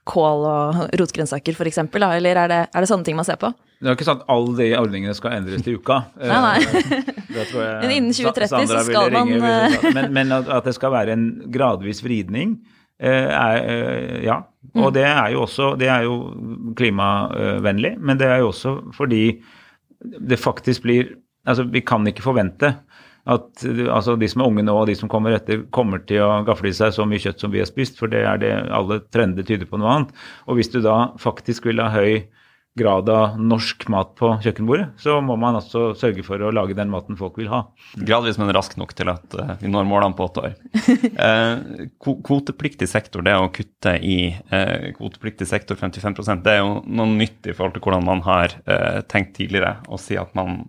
kål 0.09 0.45
og 0.49 0.79
rotgrønnsaker 0.97 1.57
f.eks., 1.57 1.81
eller 1.93 2.41
er 2.45 2.53
det, 2.53 2.61
er 2.73 2.85
det 2.85 2.89
sånne 2.89 3.05
ting 3.05 3.19
man 3.19 3.29
ser 3.29 3.41
på? 3.41 3.53
Det 3.79 3.93
er 3.93 3.95
ikke 3.95 4.09
sant 4.09 4.25
at 4.25 4.33
alle 4.33 4.55
de 4.59 4.71
ordningene 4.79 5.15
skal 5.15 5.37
endres 5.37 5.63
til 5.67 5.77
uka. 5.79 6.01
nei, 6.19 6.41
nei. 6.43 7.03
men 7.85 7.93
innen 7.95 8.17
2030 8.17 8.67
så 8.73 8.83
skal 8.89 9.13
man 9.15 9.31
ringe, 9.31 9.53
eh, 9.53 9.87
men, 9.95 10.11
men, 10.17 10.35
at 10.41 10.67
det 10.67 10.75
skal 10.75 10.95
være 10.97 11.15
en 11.15 11.29
gradvis 11.55 12.03
vridning, 12.03 12.57
eh, 12.99 13.29
er, 13.29 13.61
eh, 13.61 14.19
ja. 14.27 14.41
Og 14.75 14.89
mm. 14.89 14.97
det 14.97 15.07
er 15.07 15.31
jo 15.37 15.45
også 15.45 15.71
det 15.81 15.93
er 15.93 16.09
jo 16.09 16.19
klimavennlig, 16.79 17.95
men 18.01 18.19
det 18.21 18.27
er 18.33 18.43
jo 18.43 18.51
også 18.51 18.75
fordi 18.97 19.23
det 19.99 20.39
faktisk 20.39 20.85
blir 20.85 21.15
Altså, 21.49 21.65
vi 21.73 21.83
kan 21.85 22.07
ikke 22.09 22.27
forvente 22.27 22.75
at 23.29 23.65
altså, 23.93 24.17
de 24.17 24.29
som 24.31 24.43
er 24.43 24.49
unge 24.49 24.65
nå 24.65 24.75
og 24.81 24.89
de 24.89 24.97
som 24.97 25.11
kommer 25.13 25.37
etter, 25.37 25.67
kommer 25.75 26.01
til 26.09 26.23
å 26.25 26.43
gafle 26.49 26.71
i 26.71 26.77
seg 26.77 26.95
så 26.97 27.05
mye 27.09 27.21
kjøtt 27.21 27.45
som 27.45 27.53
vi 27.53 27.61
har 27.61 27.69
spist, 27.69 27.99
for 28.01 28.13
det 28.13 28.23
er 28.25 28.41
det 28.41 28.53
alle 28.73 29.03
trender 29.13 29.45
tyder 29.45 29.69
på 29.69 29.81
noe 29.81 29.95
annet. 29.95 30.15
Og 30.49 30.59
hvis 30.59 30.73
du 30.73 30.81
da 30.85 31.11
faktisk 31.21 31.69
vil 31.69 31.83
ha 31.85 31.91
høy 31.93 32.23
grad 32.79 33.09
av 33.13 33.39
norsk 33.41 33.87
mat 33.93 34.15
på 34.19 34.31
kjøkkenbordet, 34.45 34.89
så 35.03 35.19
må 35.25 35.37
man 35.41 35.59
altså 35.59 35.91
sørge 35.99 36.25
for 36.27 36.43
å 36.43 36.53
lage 36.55 36.77
den 36.79 36.91
maten 36.93 37.19
folk 37.19 37.39
vil 37.41 37.51
ha. 37.53 37.65
Gradvis, 37.99 38.39
men 38.41 38.53
raskt 38.55 38.79
nok 38.81 38.95
til 38.99 39.11
at 39.13 39.37
uh, 39.39 39.55
vi 39.61 39.71
når 39.73 39.89
målene 39.89 40.17
på 40.19 40.29
åtte 40.29 40.47
år. 40.49 40.57
Uh, 41.19 41.89
kvotepliktig 41.99 42.87
sektor, 42.89 43.23
det 43.27 43.33
å 43.37 43.49
kutte 43.53 43.95
i 44.05 44.31
uh, 44.53 44.89
kvotepliktig 44.97 45.49
sektor 45.49 45.79
55% 45.79 46.45
det 46.45 46.55
er 46.55 46.61
jo 46.61 46.79
noe 46.87 47.09
nytt 47.11 47.49
i 47.49 47.55
forhold 47.57 47.75
til 47.77 47.83
hvordan 47.85 48.07
man 48.07 48.23
har 48.27 48.55
tenkt 49.11 49.35
tidligere. 49.39 49.79
Å 49.89 49.99
si 50.01 50.17
at 50.21 50.31
man, 50.39 50.61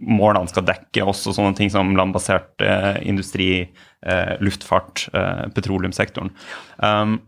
målene 0.00 0.50
skal 0.50 0.66
dekke 0.66 1.06
også 1.06 1.34
sånne 1.36 1.56
ting 1.58 1.70
som 1.72 1.94
landbasert 1.98 2.62
industri, 3.06 3.68
luftfart, 4.42 5.06
petroleumssektoren. 5.56 6.32
Um, 6.82 7.18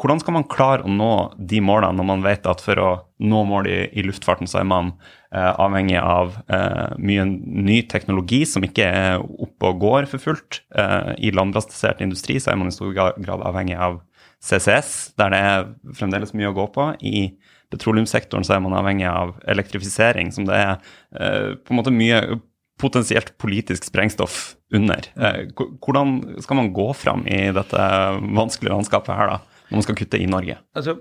hvordan 0.00 0.20
skal 0.22 0.34
man 0.34 0.46
klare 0.50 0.86
å 0.86 0.90
nå 0.90 1.12
de 1.36 1.60
målene 1.62 1.98
når 1.98 2.06
man 2.08 2.22
vet 2.24 2.46
at 2.48 2.62
for 2.64 2.80
å 2.80 2.90
nå 3.22 3.42
mål 3.46 3.68
i, 3.70 3.78
i 3.98 4.04
luftfarten, 4.06 4.48
så 4.50 4.62
er 4.62 4.68
man 4.68 4.92
eh, 5.34 5.50
avhengig 5.52 5.98
av 6.00 6.38
eh, 6.48 6.94
mye 6.98 7.26
ny 7.28 7.82
teknologi 7.90 8.42
som 8.48 8.64
ikke 8.66 8.88
er 8.88 9.20
oppe 9.22 9.70
og 9.70 9.82
går 9.84 10.08
for 10.10 10.22
fullt. 10.22 10.62
Eh, 10.74 11.12
I 11.28 11.34
landbasert 11.36 12.02
industri 12.02 12.40
så 12.42 12.52
er 12.52 12.58
man 12.60 12.72
i 12.72 12.74
stor 12.74 12.94
grad 12.96 13.44
avhengig 13.46 13.76
av 13.78 14.00
CCS, 14.42 15.12
der 15.20 15.34
det 15.34 15.42
er 15.46 15.68
fremdeles 15.98 16.34
mye 16.34 16.50
å 16.50 16.56
gå 16.56 16.66
på. 16.74 16.88
I 17.06 17.28
petroleumssektoren 17.72 18.46
så 18.46 18.56
er 18.56 18.64
man 18.64 18.74
avhengig 18.76 19.06
av 19.08 19.36
elektrifisering, 19.48 20.32
som 20.34 20.48
det 20.48 20.58
er 20.58 20.74
eh, 21.14 21.52
på 21.60 21.74
en 21.74 21.82
måte 21.82 21.94
mye 21.94 22.40
potensielt 22.82 23.36
politisk 23.38 23.86
sprengstoff 23.86 24.56
under. 24.74 25.06
Eh, 25.14 25.44
hvordan 25.84 26.42
skal 26.42 26.58
man 26.58 26.72
gå 26.74 26.90
fram 26.98 27.26
i 27.30 27.44
dette 27.54 27.88
vanskelige 28.34 28.74
landskapet 28.74 29.14
her, 29.14 29.36
da? 29.36 29.51
Når 29.72 29.80
man 29.80 29.86
skal 29.86 29.96
kutte 29.96 30.20
i 30.20 30.28
Norge? 30.28 30.58
Altså, 30.76 30.94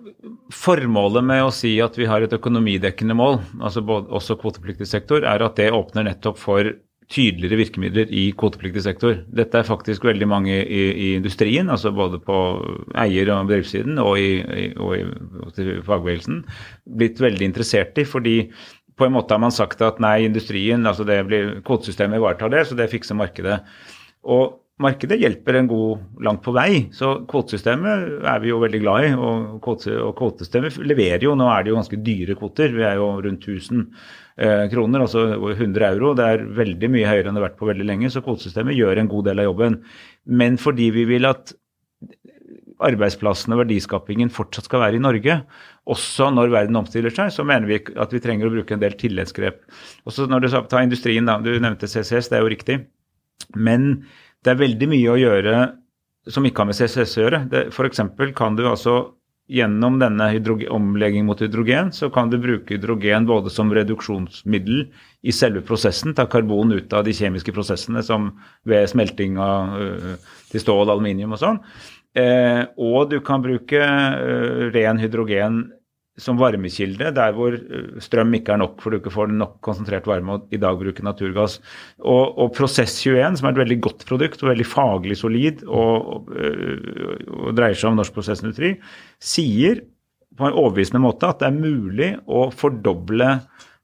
formålet 0.56 1.26
med 1.28 1.44
å 1.44 1.52
si 1.56 1.74
at 1.84 1.98
vi 2.00 2.08
har 2.08 2.24
et 2.24 2.38
økonomidekkende 2.38 3.18
mål, 3.20 3.42
altså 3.60 3.84
både, 3.86 4.08
også 4.16 4.40
kvotepliktig 4.40 4.88
sektor, 4.88 5.28
er 5.28 5.44
at 5.44 5.60
det 5.60 5.74
åpner 5.76 6.08
nettopp 6.08 6.40
for 6.40 6.72
tydeligere 7.12 7.60
virkemidler 7.60 8.12
i 8.16 8.30
kvotepliktig 8.40 8.86
sektor. 8.86 9.18
Dette 9.36 9.60
er 9.60 9.68
faktisk 9.68 10.06
veldig 10.08 10.28
mange 10.32 10.54
i, 10.64 10.84
i 10.92 11.08
industrien, 11.18 11.68
altså 11.74 11.92
både 11.92 12.22
på 12.24 12.38
eier- 13.04 13.34
og 13.34 13.50
bedriftssiden 13.50 14.00
og 14.00 14.16
i, 14.22 14.30
i, 14.40 14.70
i 14.72 15.82
fagbevegelsen, 15.84 16.46
blitt 17.02 17.20
veldig 17.20 17.52
interessert 17.52 18.00
i. 18.00 18.08
fordi 18.08 18.38
på 18.96 19.08
en 19.08 19.16
måte 19.16 19.34
har 19.34 19.42
man 19.42 19.54
sagt 19.56 19.82
at 19.84 20.00
nei, 20.04 20.22
industrien, 20.28 20.86
altså 20.88 21.04
det 21.08 21.20
blir, 21.28 21.56
kvotesystemet 21.68 22.22
ivaretar 22.22 22.52
det, 22.54 22.64
så 22.70 22.78
det 22.78 22.92
fikser 22.92 23.18
markedet. 23.18 23.60
Og 24.24 24.60
markedet 24.82 25.20
hjelper 25.22 25.58
en 25.60 25.70
god 25.70 26.24
langt 26.26 26.42
på 26.46 26.54
vei. 26.56 26.88
Så 26.96 27.14
kvotesystemet 27.30 28.26
er 28.28 28.42
vi 28.44 28.52
jo 28.52 28.60
veldig 28.62 28.82
glad 28.84 29.06
i. 29.08 29.12
Og, 29.16 29.54
kvote, 29.64 29.94
og 30.02 30.16
kvotesystemet 30.20 30.80
leverer 30.84 31.26
jo, 31.28 31.36
nå 31.38 31.48
er 31.52 31.64
det 31.64 31.74
jo 31.74 31.78
ganske 31.80 32.02
dyre 32.06 32.38
kvoter. 32.40 32.76
Vi 32.76 32.86
er 32.88 33.00
jo 33.00 33.08
rundt 33.26 33.48
1000 33.48 33.86
eh, 33.86 34.66
kroner, 34.74 35.06
altså 35.06 35.26
100 35.54 35.88
euro. 35.92 36.14
Det 36.18 36.28
er 36.28 36.46
veldig 36.62 36.92
mye 36.94 37.10
høyere 37.10 37.30
enn 37.30 37.38
det 37.38 37.44
har 37.44 37.50
vært 37.50 37.60
på 37.62 37.70
veldig 37.72 37.88
lenge, 37.88 38.12
så 38.14 38.24
kvotesystemet 38.26 38.78
gjør 38.78 39.02
en 39.02 39.12
god 39.12 39.30
del 39.32 39.44
av 39.44 39.50
jobben. 39.52 39.82
Men 40.42 40.62
fordi 40.62 40.92
vi 40.98 41.08
vil 41.14 41.30
at 41.30 41.56
arbeidsplassene 42.82 43.56
og 43.56 43.62
verdiskapingen 43.64 44.32
fortsatt 44.34 44.66
skal 44.66 44.82
være 44.86 44.98
i 44.98 45.04
Norge, 45.04 45.36
også 45.92 46.32
når 46.34 46.54
verden 46.54 46.80
omstiller 46.80 47.14
seg, 47.14 47.30
så 47.34 47.46
mener 47.48 47.70
vi 47.70 47.78
at 47.78 48.14
vi 48.14 48.22
trenger 48.24 48.50
å 48.50 48.56
bruke 48.56 48.76
en 48.76 48.82
del 48.82 48.96
tilleggsgrep. 48.98 49.62
Også 50.10 50.28
når 50.30 50.46
du 50.46 50.50
tar 50.52 50.86
industrien, 50.86 51.30
da, 51.30 51.38
du 51.42 51.54
nevnte 51.62 51.90
CCS, 51.90 52.32
det 52.32 52.40
er 52.40 52.46
jo 52.46 52.52
riktig. 52.54 52.80
Men 53.58 54.06
det 54.42 54.54
er 54.54 54.62
veldig 54.62 54.90
mye 54.90 55.14
å 55.14 55.20
gjøre 55.20 55.56
som 56.30 56.46
ikke 56.46 56.64
har 56.64 56.70
med 56.70 56.78
CCS 56.78 57.18
å 57.18 57.24
gjøre. 57.26 57.42
F.eks. 57.72 58.04
kan 58.38 58.58
du 58.58 58.68
altså 58.70 58.96
gjennom 59.52 59.98
denne 60.00 60.30
omleggingen 60.72 61.28
mot 61.28 61.42
hydrogen, 61.42 61.90
så 61.92 62.08
kan 62.14 62.30
du 62.32 62.38
bruke 62.40 62.78
hydrogen 62.78 63.26
både 63.28 63.52
som 63.52 63.74
reduksjonsmiddel 63.74 64.86
i 65.28 65.34
selve 65.36 65.64
prosessen, 65.68 66.16
ta 66.16 66.28
karbon 66.30 66.72
ut 66.72 66.94
av 66.96 67.04
de 67.04 67.16
kjemiske 67.16 67.52
prosessene 67.56 68.04
som 68.06 68.30
ved 68.70 68.88
smelting 68.90 69.42
av, 69.42 69.76
uh, 69.76 70.38
til 70.54 70.64
stål, 70.64 70.94
aluminium 70.94 71.36
og 71.36 71.42
sånn. 71.42 71.60
Eh, 72.12 72.66
og 72.76 73.12
du 73.12 73.22
kan 73.24 73.44
bruke 73.44 73.80
uh, 73.80 74.72
ren 74.72 75.00
hydrogen 75.00 75.62
som 76.20 76.40
varmekilde 76.40 77.12
der 77.16 77.36
hvor 77.36 77.56
eh, 77.56 78.02
strøm 78.04 78.36
ikke 78.36 78.56
er 78.56 78.62
nok, 78.62 78.82
for 78.84 78.92
du 78.92 79.00
ikke 79.00 79.14
får 79.14 79.32
nok 79.32 79.58
konsentrert 79.64 80.10
varme 80.10 80.36
og 80.36 80.52
i 80.54 80.60
dag 80.62 80.78
bruker 80.80 81.06
naturgass. 81.08 81.60
Og, 82.00 82.36
og 82.36 82.52
Prosess21, 82.58 83.40
som 83.40 83.48
er 83.48 83.56
et 83.56 83.64
veldig 83.64 83.80
godt 83.88 84.06
produkt 84.10 84.44
og 84.44 84.52
veldig 84.52 84.68
faglig 84.68 85.18
solid 85.22 85.64
og, 85.68 86.12
og, 86.18 86.36
eh, 86.36 87.26
og 87.32 87.56
dreier 87.58 87.80
seg 87.80 87.94
om 87.94 88.02
norsk 88.02 88.16
prosessindustri, 88.18 88.76
sier 89.24 89.84
på 90.38 90.48
en 90.48 90.56
overbevisende 90.56 91.04
måte 91.04 91.28
at 91.28 91.42
det 91.42 91.50
er 91.50 91.60
mulig 91.60 92.14
å 92.28 92.48
fordoble 92.56 93.36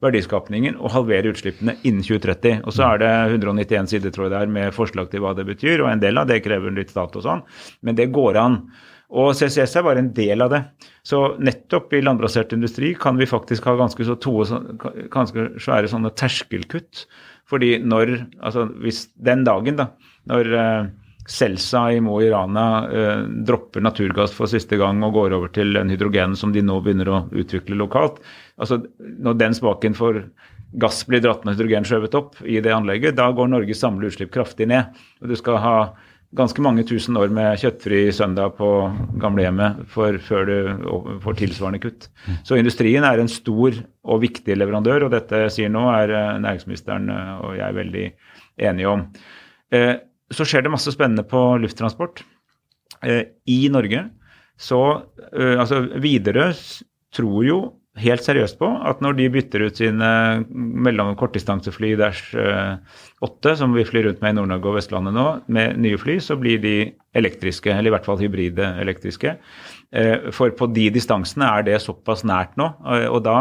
verdiskapningen 0.04 0.78
og 0.78 0.94
halvere 0.94 1.32
utslippene 1.34 1.78
innen 1.88 2.04
2030. 2.06 2.62
Og 2.68 2.76
så 2.76 2.86
er 2.92 3.02
det 3.02 3.14
191 3.40 3.90
sider 3.92 4.14
tror 4.14 4.28
jeg 4.28 4.36
det 4.36 4.44
er, 4.44 4.54
med 4.60 4.76
forslag 4.76 5.10
til 5.12 5.24
hva 5.24 5.34
det 5.38 5.48
betyr, 5.48 5.82
og 5.82 5.90
en 5.92 6.04
del 6.04 6.22
av 6.22 6.30
det 6.30 6.44
krever 6.46 6.76
litt 6.76 6.94
stat 6.94 7.18
og 7.18 7.26
sånn, 7.26 7.44
men 7.82 7.98
det 7.98 8.12
går 8.14 8.40
an. 8.44 8.62
Og 9.08 9.32
CCS 9.40 9.78
er 9.80 9.86
bare 9.86 10.02
en 10.04 10.12
del 10.16 10.44
av 10.44 10.52
det. 10.52 10.62
Så 11.08 11.22
nettopp 11.40 11.94
i 11.96 12.04
landbasert 12.04 12.52
industri 12.56 12.92
kan 13.00 13.20
vi 13.20 13.30
faktisk 13.30 13.70
ha 13.70 13.78
ganske, 13.80 14.04
så 14.04 14.18
to, 14.20 14.42
ganske 15.14 15.50
svære 15.64 15.88
sånne 15.92 16.12
terskelkutt. 16.20 17.06
Fordi 17.48 17.78
når, 17.80 18.18
altså 18.44 18.66
hvis 18.84 19.06
den 19.24 19.46
dagen, 19.48 19.80
da, 19.80 19.88
når 20.28 20.52
uh, 20.52 20.90
Celsa 21.32 21.86
i 21.96 22.02
Mo 22.04 22.18
i 22.20 22.28
Rana 22.34 22.66
uh, 22.92 23.24
dropper 23.48 23.86
naturgass 23.86 24.36
for 24.36 24.52
siste 24.52 24.80
gang 24.80 25.00
og 25.08 25.16
går 25.16 25.38
over 25.40 25.56
til 25.56 25.72
den 25.78 25.94
hydrogenen 25.94 26.36
som 26.40 26.52
de 26.56 26.66
nå 26.66 26.82
begynner 26.84 27.14
å 27.14 27.24
utvikle 27.32 27.80
lokalt, 27.80 28.20
altså 28.60 28.82
når 29.00 29.40
den 29.40 29.56
spaken 29.56 29.96
for 29.96 30.20
gass 30.76 31.00
blir 31.08 31.24
dratt 31.24 31.46
med 31.48 31.56
hydrogen 31.56 31.88
skjøvet 31.88 32.16
opp 32.20 32.42
i 32.44 32.60
det 32.60 32.76
anlegget, 32.76 33.16
da 33.16 33.30
går 33.32 33.48
Norges 33.54 33.80
samlede 33.80 34.12
utslipp 34.12 34.34
kraftig 34.36 34.68
ned. 34.68 34.92
Og 35.24 35.32
du 35.32 35.40
skal 35.40 35.62
ha 35.64 35.78
ganske 36.36 36.62
mange 36.64 36.84
tusen 36.88 37.16
år 37.20 37.32
med 37.32 37.60
kjøttfri 37.62 38.02
søndag 38.16 38.58
på 38.58 38.68
gamlehjemmet 39.22 39.86
før 39.92 40.18
du 40.50 40.58
får 41.24 41.38
tilsvarende 41.40 41.80
kutt. 41.84 42.10
Så 42.44 42.60
industrien 42.60 43.06
er 43.08 43.22
en 43.22 43.32
stor 43.32 43.78
og 44.08 44.22
viktig 44.26 44.58
leverandør, 44.58 45.08
og 45.08 45.14
dette 45.16 45.46
sier 45.54 45.72
nå 45.72 45.86
er 45.94 46.12
eh, 46.12 46.40
næringsministeren 46.44 47.08
eh, 47.14 47.34
og 47.48 47.56
jeg 47.60 47.78
veldig 47.80 48.06
enige 48.70 48.92
om. 48.92 49.06
Eh, 49.72 49.94
så 50.34 50.48
skjer 50.48 50.66
det 50.66 50.74
masse 50.74 50.92
spennende 50.92 51.24
på 51.28 51.40
lufttransport 51.64 52.26
i 53.48 53.58
Norge. 53.72 54.02
Så 54.58 54.80
altså 55.38 55.84
Widerøe 56.02 56.50
tror 57.14 57.44
jo 57.46 57.58
helt 58.02 58.24
seriøst 58.26 58.60
på 58.60 58.68
at 58.90 59.02
når 59.04 59.18
de 59.18 59.30
bytter 59.34 59.66
ut 59.68 59.80
sine 59.80 60.10
mellom 60.52 61.14
og 61.14 61.20
kortdistansefly 61.20 61.96
Dash 62.00 62.36
8, 63.26 63.56
som 63.60 63.74
vi 63.74 63.86
flyr 63.88 64.10
rundt 64.10 64.22
med 64.22 64.36
i 64.36 64.38
Nord-Norge 64.38 64.70
og 64.70 64.78
Vestlandet 64.78 65.16
nå, 65.16 65.26
med 65.54 65.80
nye 65.82 65.98
fly, 65.98 66.20
så 66.22 66.38
blir 66.40 66.62
de 66.62 66.76
elektriske, 67.18 67.72
eller 67.74 67.90
i 67.90 67.96
hvert 67.96 68.06
fall 68.06 68.20
hybride 68.22 68.68
elektriske. 68.84 69.38
Eh, 69.96 70.30
for 70.36 70.52
på 70.58 70.68
de 70.76 70.90
distansene 70.94 71.48
er 71.48 71.66
det 71.68 71.80
såpass 71.84 72.26
nært 72.28 72.58
nå. 72.60 72.70
Eh, 72.86 73.08
og 73.08 73.24
da, 73.28 73.38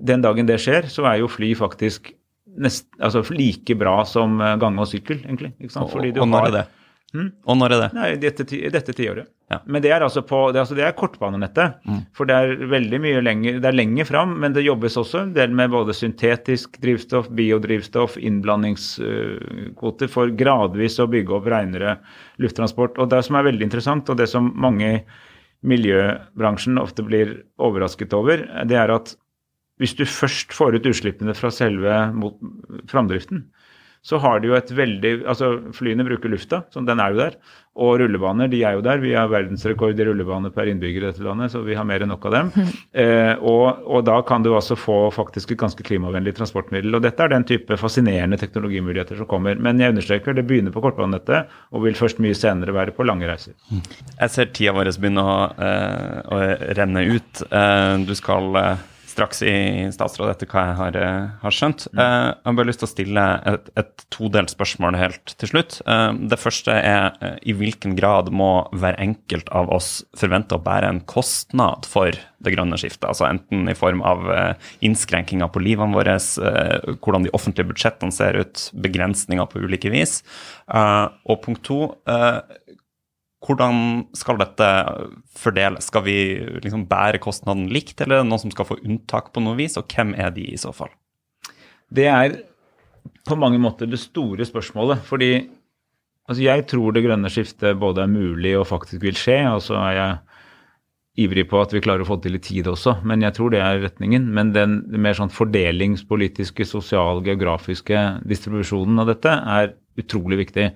den 0.00 0.24
dagen 0.24 0.48
det 0.48 0.60
skjer, 0.62 0.88
så 0.90 1.06
er 1.10 1.20
jo 1.20 1.30
fly 1.30 1.52
faktisk 1.58 2.12
nest, 2.60 2.88
altså 2.98 3.22
like 3.36 3.76
bra 3.78 4.00
som 4.08 4.40
eh, 4.40 4.56
gange 4.60 4.82
og 4.82 4.90
sykkel, 4.90 5.22
egentlig. 5.26 5.52
Og, 5.76 5.92
og 5.92 6.28
når 6.28 6.50
er 6.50 6.56
det? 6.60 6.66
Hmm? 7.10 7.32
Og 7.42 7.56
når 7.58 7.74
er 7.74 7.80
det? 7.82 7.90
Nei, 7.96 8.08
dette, 8.22 8.44
dette 8.46 8.94
tiåret. 8.94 9.30
Ja. 9.50 9.58
Men 9.66 9.82
det 9.82 9.90
er 9.90 10.04
altså 10.06 10.22
på, 10.22 10.38
det, 10.54 10.60
altså 10.62 10.76
det 10.78 10.84
er 10.86 10.94
kortbanenettet. 10.94 11.80
Mm. 11.82 12.04
For 12.14 12.28
det 12.28 12.36
er 12.38 12.68
veldig 12.70 13.00
mye 13.02 13.22
lenger, 13.24 13.56
det 13.58 13.66
er 13.66 13.74
lenger 13.74 14.06
fram, 14.06 14.36
men 14.42 14.54
det 14.54 14.62
jobbes 14.62 14.98
også 15.00 15.24
en 15.24 15.32
del 15.34 15.50
med 15.58 15.72
både 15.72 15.96
syntetisk 15.96 16.78
drivstoff, 16.82 17.26
biodrivstoff, 17.34 18.14
innblandingskvoter 18.20 20.12
for 20.12 20.30
gradvis 20.38 21.00
å 21.02 21.08
bygge 21.10 21.34
opp 21.40 21.50
renere 21.50 21.96
lufttransport. 22.42 23.00
Og 23.02 23.10
det 23.10 23.24
som 23.26 23.40
er 23.40 23.48
veldig 23.50 23.66
interessant, 23.66 24.12
og 24.12 24.20
det 24.22 24.30
som 24.30 24.52
mange 24.54 24.92
i 24.92 25.02
miljøbransjen 25.66 26.78
ofte 26.80 27.02
blir 27.04 27.34
overrasket 27.60 28.14
over, 28.16 28.46
det 28.70 28.78
er 28.78 28.94
at 28.94 29.16
hvis 29.80 29.96
du 29.96 30.04
først 30.04 30.52
får 30.54 30.76
ut 30.76 30.86
utslippene 30.92 31.34
fra 31.36 31.50
selve 31.52 31.98
framdriften, 32.88 33.48
så 34.02 34.18
har 34.22 34.40
de 34.40 34.48
jo 34.48 34.56
et 34.56 34.70
veldig 34.72 35.10
Altså, 35.28 35.50
flyene 35.76 36.06
bruker 36.06 36.32
lufta, 36.32 36.62
så 36.72 36.80
den 36.86 37.00
er 37.02 37.12
jo 37.12 37.20
der. 37.20 37.34
Og 37.80 38.00
rullebaner, 38.00 38.48
de 38.50 38.62
er 38.66 38.74
jo 38.76 38.82
der. 38.84 38.98
Vi 39.02 39.12
har 39.14 39.28
verdensrekord 39.30 39.98
i 40.00 40.04
rullebaner 40.08 40.52
per 40.52 40.68
innbygger 40.68 41.04
i 41.04 41.06
dette 41.10 41.24
landet, 41.24 41.52
så 41.52 41.60
vi 41.64 41.76
har 41.78 41.86
mer 41.86 42.02
enn 42.02 42.10
nok 42.12 42.26
av 42.30 42.36
dem. 42.38 42.52
Eh, 43.00 43.38
og, 43.46 43.84
og, 43.86 44.00
da 44.04 44.16
kan 44.26 44.42
du 44.42 44.48
altså 44.50 44.74
få 44.76 44.96
faktisk 45.14 45.52
et 45.54 45.60
ganske 45.60 45.84
klimavennlig 45.86 46.32
transportmiddel. 46.36 46.96
Og 46.98 47.04
dette 47.04 47.22
er 47.22 47.30
den 47.30 47.46
type 47.46 47.76
fascinerende 47.78 48.36
teknologimuligheter 48.40 49.20
som 49.20 49.28
kommer. 49.30 49.60
Men 49.62 49.78
jeg 49.80 49.94
understreker, 49.94 50.34
det 50.36 50.44
begynner 50.48 50.74
på 50.74 50.82
kortbanenettet 50.84 51.52
og 51.70 51.84
vil 51.86 51.96
først 51.96 52.20
mye 52.20 52.36
senere 52.36 52.74
være 52.74 52.96
på 52.96 53.06
lange 53.06 53.28
reiser. 53.30 53.54
Jeg 53.70 54.34
ser 54.34 54.50
tida 54.50 54.74
vår 54.76 54.90
begynne 55.00 55.22
å, 55.22 55.36
eh, 55.54 56.18
å 56.34 56.40
renne 56.80 57.06
ut. 57.14 57.44
Eh, 57.46 57.94
du 58.10 58.12
skal 58.18 58.58
eh, 58.58 58.84
straks 59.20 59.42
i 59.44 59.54
statsråd 59.92 60.32
etter 60.32 60.48
hva 60.48 60.62
jeg 60.70 60.76
har, 60.78 60.96
eh, 60.96 61.28
har 61.42 61.54
skjønt. 61.54 61.86
Mm. 61.92 62.00
Eh, 62.00 62.26
jeg 62.30 62.48
har 62.48 62.56
bare 62.56 62.70
lyst 62.70 62.80
til 62.80 62.88
å 62.88 62.94
stille 62.94 63.24
et, 63.52 63.68
et 63.76 64.04
todelt 64.14 64.52
spørsmål 64.52 64.96
helt 64.96 65.34
til 65.36 65.52
slutt. 65.52 65.80
Eh, 65.84 66.12
det 66.30 66.40
første 66.40 66.72
er 66.72 67.36
i 67.44 67.52
hvilken 67.56 67.96
grad 67.98 68.32
må 68.32 68.68
hver 68.72 68.96
enkelt 69.00 69.50
av 69.52 69.68
oss 69.74 70.02
forvente 70.16 70.56
å 70.56 70.64
bære 70.64 70.88
en 70.88 71.02
kostnad 71.04 71.88
for 71.88 72.16
det 72.40 72.54
grønne 72.54 72.78
skiftet? 72.80 73.04
Altså 73.10 73.28
enten 73.28 73.68
i 73.68 73.76
form 73.76 74.00
av 74.06 74.24
innskrenkinger 74.80 75.50
på 75.52 75.60
livene 75.60 75.92
våre, 75.92 76.16
hvordan 76.16 77.26
de 77.26 77.32
offentlige 77.36 77.68
budsjettene 77.68 78.14
ser 78.14 78.38
ut, 78.40 78.62
begrensninger 78.72 79.44
på 79.50 79.60
ulike 79.60 79.92
vis. 79.92 80.22
Og 80.72 81.42
punkt 81.44 81.66
to 81.68 81.90
hvordan 83.40 84.04
skal 84.16 84.40
dette 84.40 84.68
fordeles? 85.38 85.86
Skal 85.88 86.04
vi 86.04 86.16
liksom 86.60 86.84
bære 86.90 87.20
kostnaden 87.22 87.70
likt, 87.72 87.96
eller 88.00 88.18
er 88.18 88.24
det 88.24 88.30
noen 88.30 88.42
som 88.42 88.52
skal 88.52 88.68
få 88.68 88.80
unntak 88.84 89.32
på 89.32 89.42
noe 89.44 89.56
vis, 89.58 89.78
og 89.80 89.88
hvem 89.88 90.12
er 90.18 90.34
de 90.36 90.44
i 90.52 90.60
så 90.60 90.74
fall? 90.76 90.92
Det 91.90 92.06
er 92.10 92.36
på 93.26 93.38
mange 93.40 93.60
måter 93.62 93.88
det 93.88 94.00
store 94.00 94.44
spørsmålet. 94.46 95.00
fordi 95.04 95.48
altså 96.28 96.42
jeg 96.42 96.66
tror 96.66 96.92
det 96.92 97.04
grønne 97.04 97.30
skiftet 97.32 97.78
både 97.80 98.04
er 98.04 98.12
mulig 98.12 98.58
og 98.58 98.68
faktisk 98.68 99.02
vil 99.02 99.16
skje. 99.16 99.40
og 99.48 99.62
så 99.62 99.74
er 99.74 99.92
jeg 99.96 100.18
ivrig 101.26 101.48
på 101.50 101.58
at 101.60 101.72
vi 101.72 101.80
klarer 101.80 102.04
å 102.04 102.08
få 102.08 102.16
det 102.16 102.28
til 102.28 102.38
i 102.38 102.42
tide 102.44 102.70
også, 102.70 103.00
men 103.04 103.22
jeg 103.22 103.34
tror 103.36 103.50
det 103.50 103.60
er 103.60 103.82
retningen. 103.82 104.28
Men 104.32 104.52
den 104.52 104.84
mer 105.00 105.16
sånn 105.16 105.32
fordelingspolitiske, 105.32 106.64
sosial, 106.64 107.24
geografiske 107.24 108.20
distribusjonen 108.28 109.00
av 109.00 109.10
dette 109.10 109.32
er 109.32 109.74
utrolig 110.02 110.40
viktig. 110.44 110.70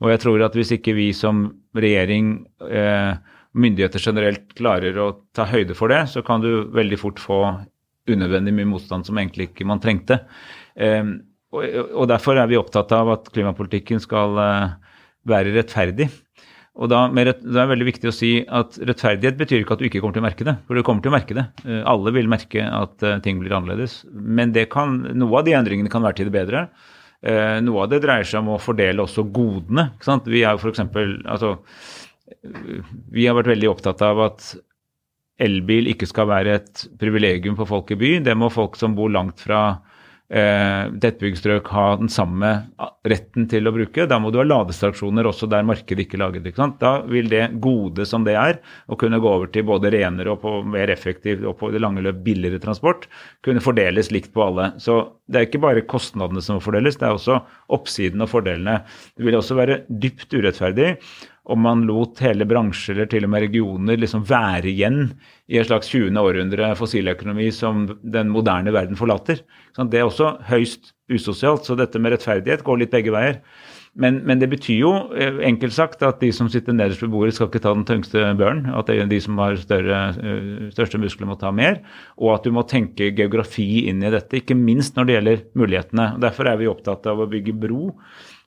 Og 0.00 0.12
jeg 0.12 0.22
tror 0.22 0.44
at 0.46 0.56
hvis 0.56 0.74
ikke 0.76 0.96
vi 0.96 1.10
som 1.16 1.46
regjering, 1.76 2.32
eh, 2.66 3.14
myndigheter 3.52 4.02
generelt, 4.02 4.54
klarer 4.58 4.96
å 4.98 5.10
ta 5.36 5.46
høyde 5.50 5.76
for 5.78 5.92
det, 5.92 6.04
så 6.12 6.22
kan 6.26 6.42
du 6.42 6.70
veldig 6.74 6.98
fort 7.00 7.20
få 7.22 7.40
unødvendig 8.10 8.54
mye 8.56 8.70
motstand 8.70 9.06
som 9.06 9.18
egentlig 9.20 9.50
ikke 9.50 9.66
man 9.68 9.82
trengte. 9.82 10.22
Eh, 10.76 11.04
og, 11.50 11.64
og, 11.66 12.06
derfor 12.10 12.38
er 12.38 12.50
vi 12.50 12.58
opptatt 12.58 12.92
av 12.94 13.10
at 13.16 13.30
klimapolitikken 13.34 14.02
skal 14.02 14.38
eh, 14.38 14.74
være 15.30 15.54
rettferdig. 15.56 16.10
Og 16.80 16.88
da, 16.88 17.00
det 17.10 17.58
er 17.58 17.68
veldig 17.68 17.86
viktig 17.88 18.08
å 18.08 18.14
si 18.14 18.30
at 18.46 18.78
Rettferdighet 18.78 19.36
betyr 19.40 19.64
ikke 19.64 19.74
at 19.74 19.82
du 19.82 19.88
ikke 19.88 20.00
kommer 20.00 20.16
til 20.16 20.22
å 20.22 20.28
merke 20.28 20.46
det. 20.46 20.54
For 20.68 20.78
du 20.78 20.84
kommer 20.86 21.02
til 21.04 21.10
å 21.10 21.16
merke 21.16 21.36
det. 21.36 21.44
Eh, 21.66 21.82
alle 21.88 22.14
vil 22.14 22.30
merke 22.30 22.62
at 22.64 23.04
eh, 23.04 23.18
ting 23.24 23.42
blir 23.42 23.56
annerledes. 23.56 24.00
Men 24.10 24.54
kan, 24.70 25.00
noe 25.18 25.40
av 25.40 25.48
de 25.48 25.56
endringene 25.58 25.92
kan 25.92 26.04
være 26.06 26.20
til 26.20 26.30
det 26.30 26.36
bedre. 26.38 26.68
Eh, 27.20 27.58
noe 27.60 27.84
av 27.84 27.90
det 27.92 28.00
dreier 28.00 28.24
seg 28.24 28.40
om 28.40 28.54
å 28.54 28.60
fordele 28.62 29.04
også 29.04 29.26
godene. 29.28 29.90
Vi 30.24 30.40
er 30.40 30.56
jo 30.56 30.72
eksempel, 30.72 31.18
altså, 31.28 31.58
vi 33.12 33.26
har 33.26 33.36
vært 33.36 33.52
veldig 33.52 33.68
opptatt 33.68 34.02
av 34.06 34.22
at 34.24 34.54
elbil 35.40 35.88
ikke 35.92 36.08
skal 36.08 36.28
være 36.30 36.56
et 36.60 36.84
privilegium 37.00 37.56
for 37.58 37.68
folk 37.68 37.92
i 37.92 37.98
by. 38.00 38.12
Det 38.24 38.36
må 38.36 38.50
folk 38.52 38.76
som 38.80 38.96
bor 38.96 39.12
langt 39.12 39.40
fra 39.44 39.80
eh, 40.30 40.90
tettbygd 41.02 41.68
ha 41.74 41.86
den 42.00 42.10
samme 42.12 42.50
retten 43.08 43.48
til 43.50 43.66
å 43.66 43.72
bruke. 43.74 44.06
Da 44.08 44.18
må 44.22 44.30
du 44.30 44.38
ha 44.40 44.46
ladestasjoner 44.46 45.28
også 45.28 45.48
der 45.50 45.66
markedet 45.66 46.06
ikke 46.06 46.20
lager 46.20 46.44
det. 46.44 46.54
Da 46.80 46.92
vil 47.10 47.30
det 47.30 47.46
gode 47.62 48.06
som 48.08 48.24
det 48.26 48.36
er, 48.38 48.60
å 48.86 48.98
kunne 49.00 49.20
gå 49.22 49.30
over 49.30 49.50
til 49.52 49.66
både 49.68 49.92
renere 49.94 50.34
og 50.34 50.42
på 50.44 50.54
mer 50.66 50.92
effektiv 50.92 51.44
og 51.46 51.58
på 51.60 51.72
det 51.74 51.82
lange 51.82 52.04
løp 52.04 52.22
billigere 52.26 52.62
transport, 52.62 53.08
kunne 53.44 53.64
fordeles 53.64 54.12
likt 54.14 54.32
på 54.34 54.46
alle. 54.46 54.72
Så 54.78 55.00
det 55.30 55.40
er 55.40 55.48
ikke 55.48 55.64
bare 55.66 55.86
kostnadene 55.88 56.42
som 56.44 56.58
må 56.58 56.64
fordeles, 56.64 56.98
det 57.00 57.08
er 57.08 57.16
også 57.16 57.40
oppsiden 57.74 58.22
og 58.24 58.32
fordelene. 58.32 58.80
Det 59.16 59.26
vil 59.26 59.38
også 59.38 59.58
være 59.58 59.82
dypt 59.88 60.34
urettferdig 60.34 60.96
om 61.50 61.64
man 61.66 61.82
lot 61.88 62.20
hele 62.24 62.46
bransjer 62.48 62.96
eller 62.96 63.10
til 63.10 63.26
og 63.26 63.32
med 63.32 63.44
regioner 63.48 63.98
liksom 63.98 64.22
være 64.28 64.70
igjen 64.70 65.00
i 65.50 65.58
et 65.60 65.68
slags 65.68 65.90
20. 65.90 66.14
århundre 66.20 66.70
fossiløkonomi 66.78 67.50
som 67.54 67.86
den 68.02 68.30
moderne 68.30 68.74
verden 68.74 68.98
forlater. 68.98 69.42
Det 69.80 69.98
er 69.98 70.06
også 70.06 70.36
høyst 70.50 70.94
usosialt, 71.10 71.66
så 71.66 71.76
dette 71.78 71.98
med 71.98 72.14
rettferdighet 72.14 72.64
går 72.66 72.82
litt 72.82 72.94
begge 72.94 73.14
veier. 73.14 73.40
Men, 73.98 74.20
men, 74.22 74.38
det 74.38 74.46
betyr 74.52 74.76
jo 74.84 74.90
eh, 75.18 75.40
enkelt 75.48 75.74
sagt 75.74 76.04
at 76.06 76.20
de 76.22 76.28
som 76.34 76.46
sitter 76.50 76.76
nederst 76.76 77.02
ved 77.02 77.10
bordet, 77.10 77.34
skal 77.34 77.48
ikke 77.50 77.62
ta 77.64 77.72
den 77.74 77.86
tyngste 77.88 78.22
børen. 78.38 78.62
At 78.70 78.86
det 78.86 79.00
er 79.00 79.10
de 79.10 79.18
som 79.22 79.38
har 79.42 79.58
større, 79.58 79.98
eh, 80.14 80.68
største 80.70 81.00
muskler, 81.02 81.26
må 81.26 81.34
ta 81.40 81.50
mer. 81.50 81.80
Og 82.14 82.36
at 82.36 82.46
du 82.46 82.54
må 82.54 82.62
tenke 82.70 83.10
geografi 83.18 83.88
inn 83.90 84.04
i 84.06 84.12
dette, 84.14 84.38
ikke 84.38 84.54
minst 84.54 84.94
når 84.94 85.08
det 85.08 85.16
gjelder 85.16 85.42
mulighetene. 85.58 86.06
Derfor 86.22 86.52
er 86.52 86.60
vi 86.60 86.70
opptatt 86.70 87.10
av 87.10 87.24
å 87.24 87.28
bygge 87.30 87.56
bro 87.66 87.90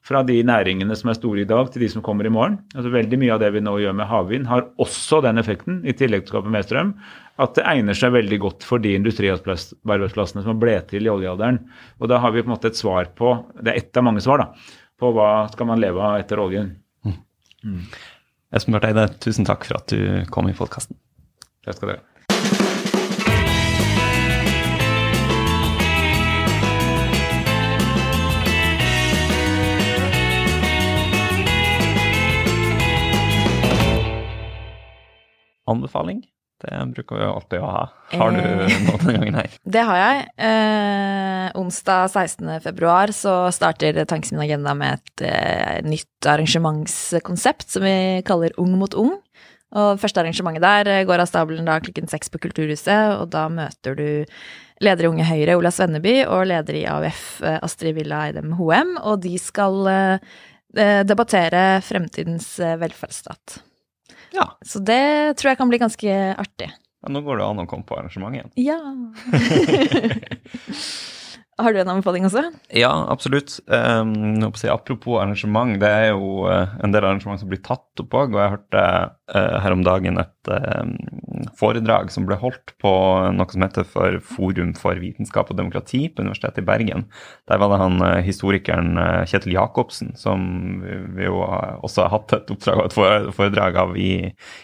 fra 0.03 0.19
de 0.27 0.35
næringene 0.43 0.95
som 0.99 1.11
er 1.11 1.17
store 1.17 1.43
i 1.43 1.47
dag, 1.47 1.69
til 1.71 1.85
de 1.85 1.89
som 1.93 2.03
kommer 2.03 2.27
i 2.27 2.31
morgen. 2.33 2.57
Altså 2.75 2.91
Veldig 2.91 3.19
mye 3.21 3.33
av 3.35 3.41
det 3.43 3.53
vi 3.55 3.63
nå 3.63 3.77
gjør 3.79 3.95
med 3.95 4.09
havvind, 4.09 4.49
har 4.49 4.67
også 4.83 5.21
den 5.23 5.39
effekten, 5.39 5.79
i 5.87 5.95
tillegg 5.95 6.25
til 6.25 6.33
å 6.33 6.35
skape 6.35 6.53
mer 6.53 6.65
strøm, 6.67 6.93
at 7.41 7.55
det 7.57 7.65
egner 7.71 7.97
seg 7.97 8.13
veldig 8.13 8.39
godt 8.43 8.67
for 8.67 8.83
de 8.83 8.93
industriarbeidsplassene 8.97 10.43
som 10.45 10.59
ble 10.61 10.75
til 10.91 11.07
i 11.07 11.13
oljealderen. 11.13 11.61
Og 12.03 12.11
da 12.11 12.19
har 12.21 12.35
vi 12.35 12.43
på 12.43 12.51
en 12.51 12.55
måte 12.57 12.69
et 12.69 12.79
svar 12.79 13.09
på 13.17 13.33
Det 13.57 13.71
er 13.71 13.79
ett 13.79 13.97
av 13.97 14.05
mange 14.05 14.21
svar, 14.21 14.43
da. 14.43 14.79
På 14.99 15.13
hva 15.15 15.47
skal 15.51 15.71
man 15.71 15.81
leve 15.81 16.03
av 16.03 16.19
etter 16.19 16.41
oljen. 16.43 16.75
Mm. 17.07 17.19
Mm. 17.63 17.83
Espen 18.53 18.75
Barth 18.75 18.91
Eide, 18.91 19.07
tusen 19.23 19.47
takk 19.49 19.65
for 19.65 19.79
at 19.79 19.89
du 19.89 20.27
kom 20.33 20.51
i 20.51 20.57
podkasten. 20.57 20.99
Takk 21.63 21.79
skal 21.79 21.93
dere 21.93 22.03
ha. 22.03 22.12
Anbefaling? 35.73 36.23
Det 36.63 36.77
bruker 36.93 37.19
vi 37.19 37.25
alltid 37.27 37.59
å 37.59 37.71
ha. 37.73 37.81
Har 38.13 38.31
du 38.31 38.39
eh, 38.39 38.75
noe 38.85 38.99
denne 39.01 39.17
gangen 39.17 39.39
her? 39.41 39.55
Det 39.75 39.83
har 39.89 39.99
jeg. 39.99 40.21
Eh, 40.47 41.47
onsdag 41.59 42.13
16. 42.13 42.53
februar 42.63 43.11
så 43.15 43.35
starter 43.51 43.99
Tankes 44.07 44.31
min 44.31 44.45
agenda 44.45 44.75
med 44.77 45.01
et 45.01 45.25
eh, 45.27 45.81
nytt 45.83 46.29
arrangementskonsept 46.29 47.67
som 47.75 47.83
vi 47.83 48.23
kaller 48.27 48.55
Ung 48.63 48.77
mot 48.79 48.95
ung. 48.95 49.17
Og 49.73 49.97
første 50.01 50.21
arrangementet 50.21 50.63
der 50.63 50.91
eh, 50.91 51.05
går 51.09 51.23
av 51.23 51.29
stabelen 51.29 51.67
da 51.67 51.79
klokken 51.83 52.09
seks 52.11 52.31
på 52.31 52.41
Kulturhuset, 52.45 53.17
og 53.17 53.31
da 53.33 53.47
møter 53.51 53.97
du 53.97 54.07
leder 54.83 55.07
i 55.07 55.09
Unge 55.09 55.27
Høyre, 55.27 55.57
Ola 55.57 55.71
Svenneby, 55.73 56.19
og 56.27 56.47
leder 56.51 56.77
i 56.77 56.85
AUF, 56.89 57.25
eh, 57.43 57.59
Astrid 57.65 57.97
Villa 57.97 58.27
Eidem 58.27 58.53
Hoem, 58.59 58.95
og 59.01 59.23
de 59.25 59.35
skal 59.41 59.83
eh, 59.89 60.33
debattere 61.09 61.81
fremtidens 61.85 62.55
velferdsstat. 62.59 63.59
Ja. 64.33 64.47
Så 64.65 64.81
det 64.83 65.37
tror 65.39 65.53
jeg 65.53 65.59
kan 65.61 65.69
bli 65.71 65.79
ganske 65.81 66.15
artig. 66.41 66.69
Ja, 67.03 67.11
nå 67.11 67.21
går 67.25 67.41
det 67.41 67.45
an 67.45 67.63
å 67.63 67.67
komme 67.69 67.85
på 67.87 67.97
arrangementet 67.99 68.55
igjen. 68.55 68.55
Ja. 68.63 68.79
Har 71.61 71.73
du 71.73 71.79
en 71.79 71.89
anbefaling 71.91 72.25
også? 72.25 72.47
Ja, 72.73 72.91
absolutt. 73.13 73.59
Um, 73.67 74.41
apropos 74.71 75.19
arrangement, 75.21 75.75
det 75.81 75.89
er 75.89 76.07
jo 76.09 76.47
uh, 76.49 76.71
en 76.81 76.93
del 76.93 77.05
arrangement 77.05 77.37
som 77.37 77.51
blir 77.51 77.61
tatt 77.61 78.01
opp 78.01 78.15
òg. 78.17 78.33
Og 78.33 78.41
jeg 78.41 78.53
hørte 78.55 78.81
uh, 79.35 79.57
her 79.61 79.75
om 79.75 79.83
dagen 79.85 80.17
et 80.21 80.49
uh, 80.49 81.45
foredrag 81.59 82.09
som 82.13 82.25
ble 82.25 82.39
holdt 82.41 82.73
på 82.81 82.93
noe 83.37 83.53
som 83.53 83.67
heter 83.67 83.85
for 83.85 84.17
Forum 84.25 84.73
for 84.79 84.97
vitenskap 84.97 85.53
og 85.53 85.59
demokrati 85.61 86.07
på 86.09 86.25
Universitetet 86.25 86.63
i 86.63 86.67
Bergen. 86.71 87.05
Der 87.51 87.61
var 87.61 87.73
det 87.73 87.81
han 87.83 88.01
historikeren 88.25 88.97
Kjetil 89.29 89.53
Jacobsen, 89.53 90.15
som 90.17 90.81
vi, 90.81 91.27
jo 91.27 91.43
også 91.43 92.07
har 92.07 92.15
hatt 92.15 92.33
et 92.39 92.53
oppdrag 92.53 92.81
og 92.81 92.89
et 92.89 93.33
foredrag 93.37 93.77
av 93.83 93.97
i, 93.99 94.13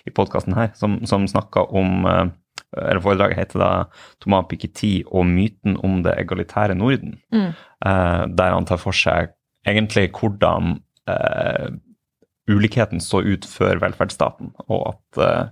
i 0.10 0.14
podkasten 0.16 0.58
her, 0.58 0.74
som, 0.80 1.02
som 1.10 1.30
snakka 1.30 1.70
om 1.70 2.34
eller 2.78 3.02
Foredraget 3.04 3.40
heter 3.40 3.60
da 3.60 3.72
'Thomas 4.22 4.48
Piketty 4.50 5.04
og 5.08 5.26
myten 5.26 5.78
om 5.84 6.02
det 6.04 6.18
egalitære 6.18 6.78
Norden'. 6.78 7.20
Mm. 7.32 7.54
Eh, 7.86 8.24
der 8.28 8.56
han 8.56 8.66
tar 8.66 8.82
for 8.82 8.96
seg 8.96 9.34
egentlig 9.68 10.10
hvordan 10.16 10.80
eh, 11.08 11.70
ulikheten 12.50 13.02
så 13.02 13.22
ut 13.22 13.46
før 13.46 13.80
velferdsstaten, 13.80 14.54
og 14.68 14.96
at 14.96 15.22
eh, 15.24 15.48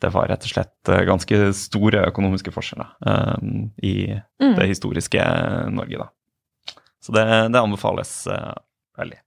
det 0.00 0.12
var 0.14 0.30
rett 0.30 0.44
og 0.46 0.52
slett 0.54 0.90
ganske 1.06 1.52
store 1.52 2.06
økonomiske 2.08 2.52
forskjeller 2.54 2.88
eh, 3.06 3.50
i 3.82 3.96
mm. 4.40 4.54
det 4.56 4.70
historiske 4.70 5.26
Norge. 5.70 5.98
da. 5.98 6.08
Så 7.00 7.12
det, 7.16 7.24
det 7.52 7.60
anbefales 7.60 8.12
uh, 8.28 8.52
veldig. 8.98 9.18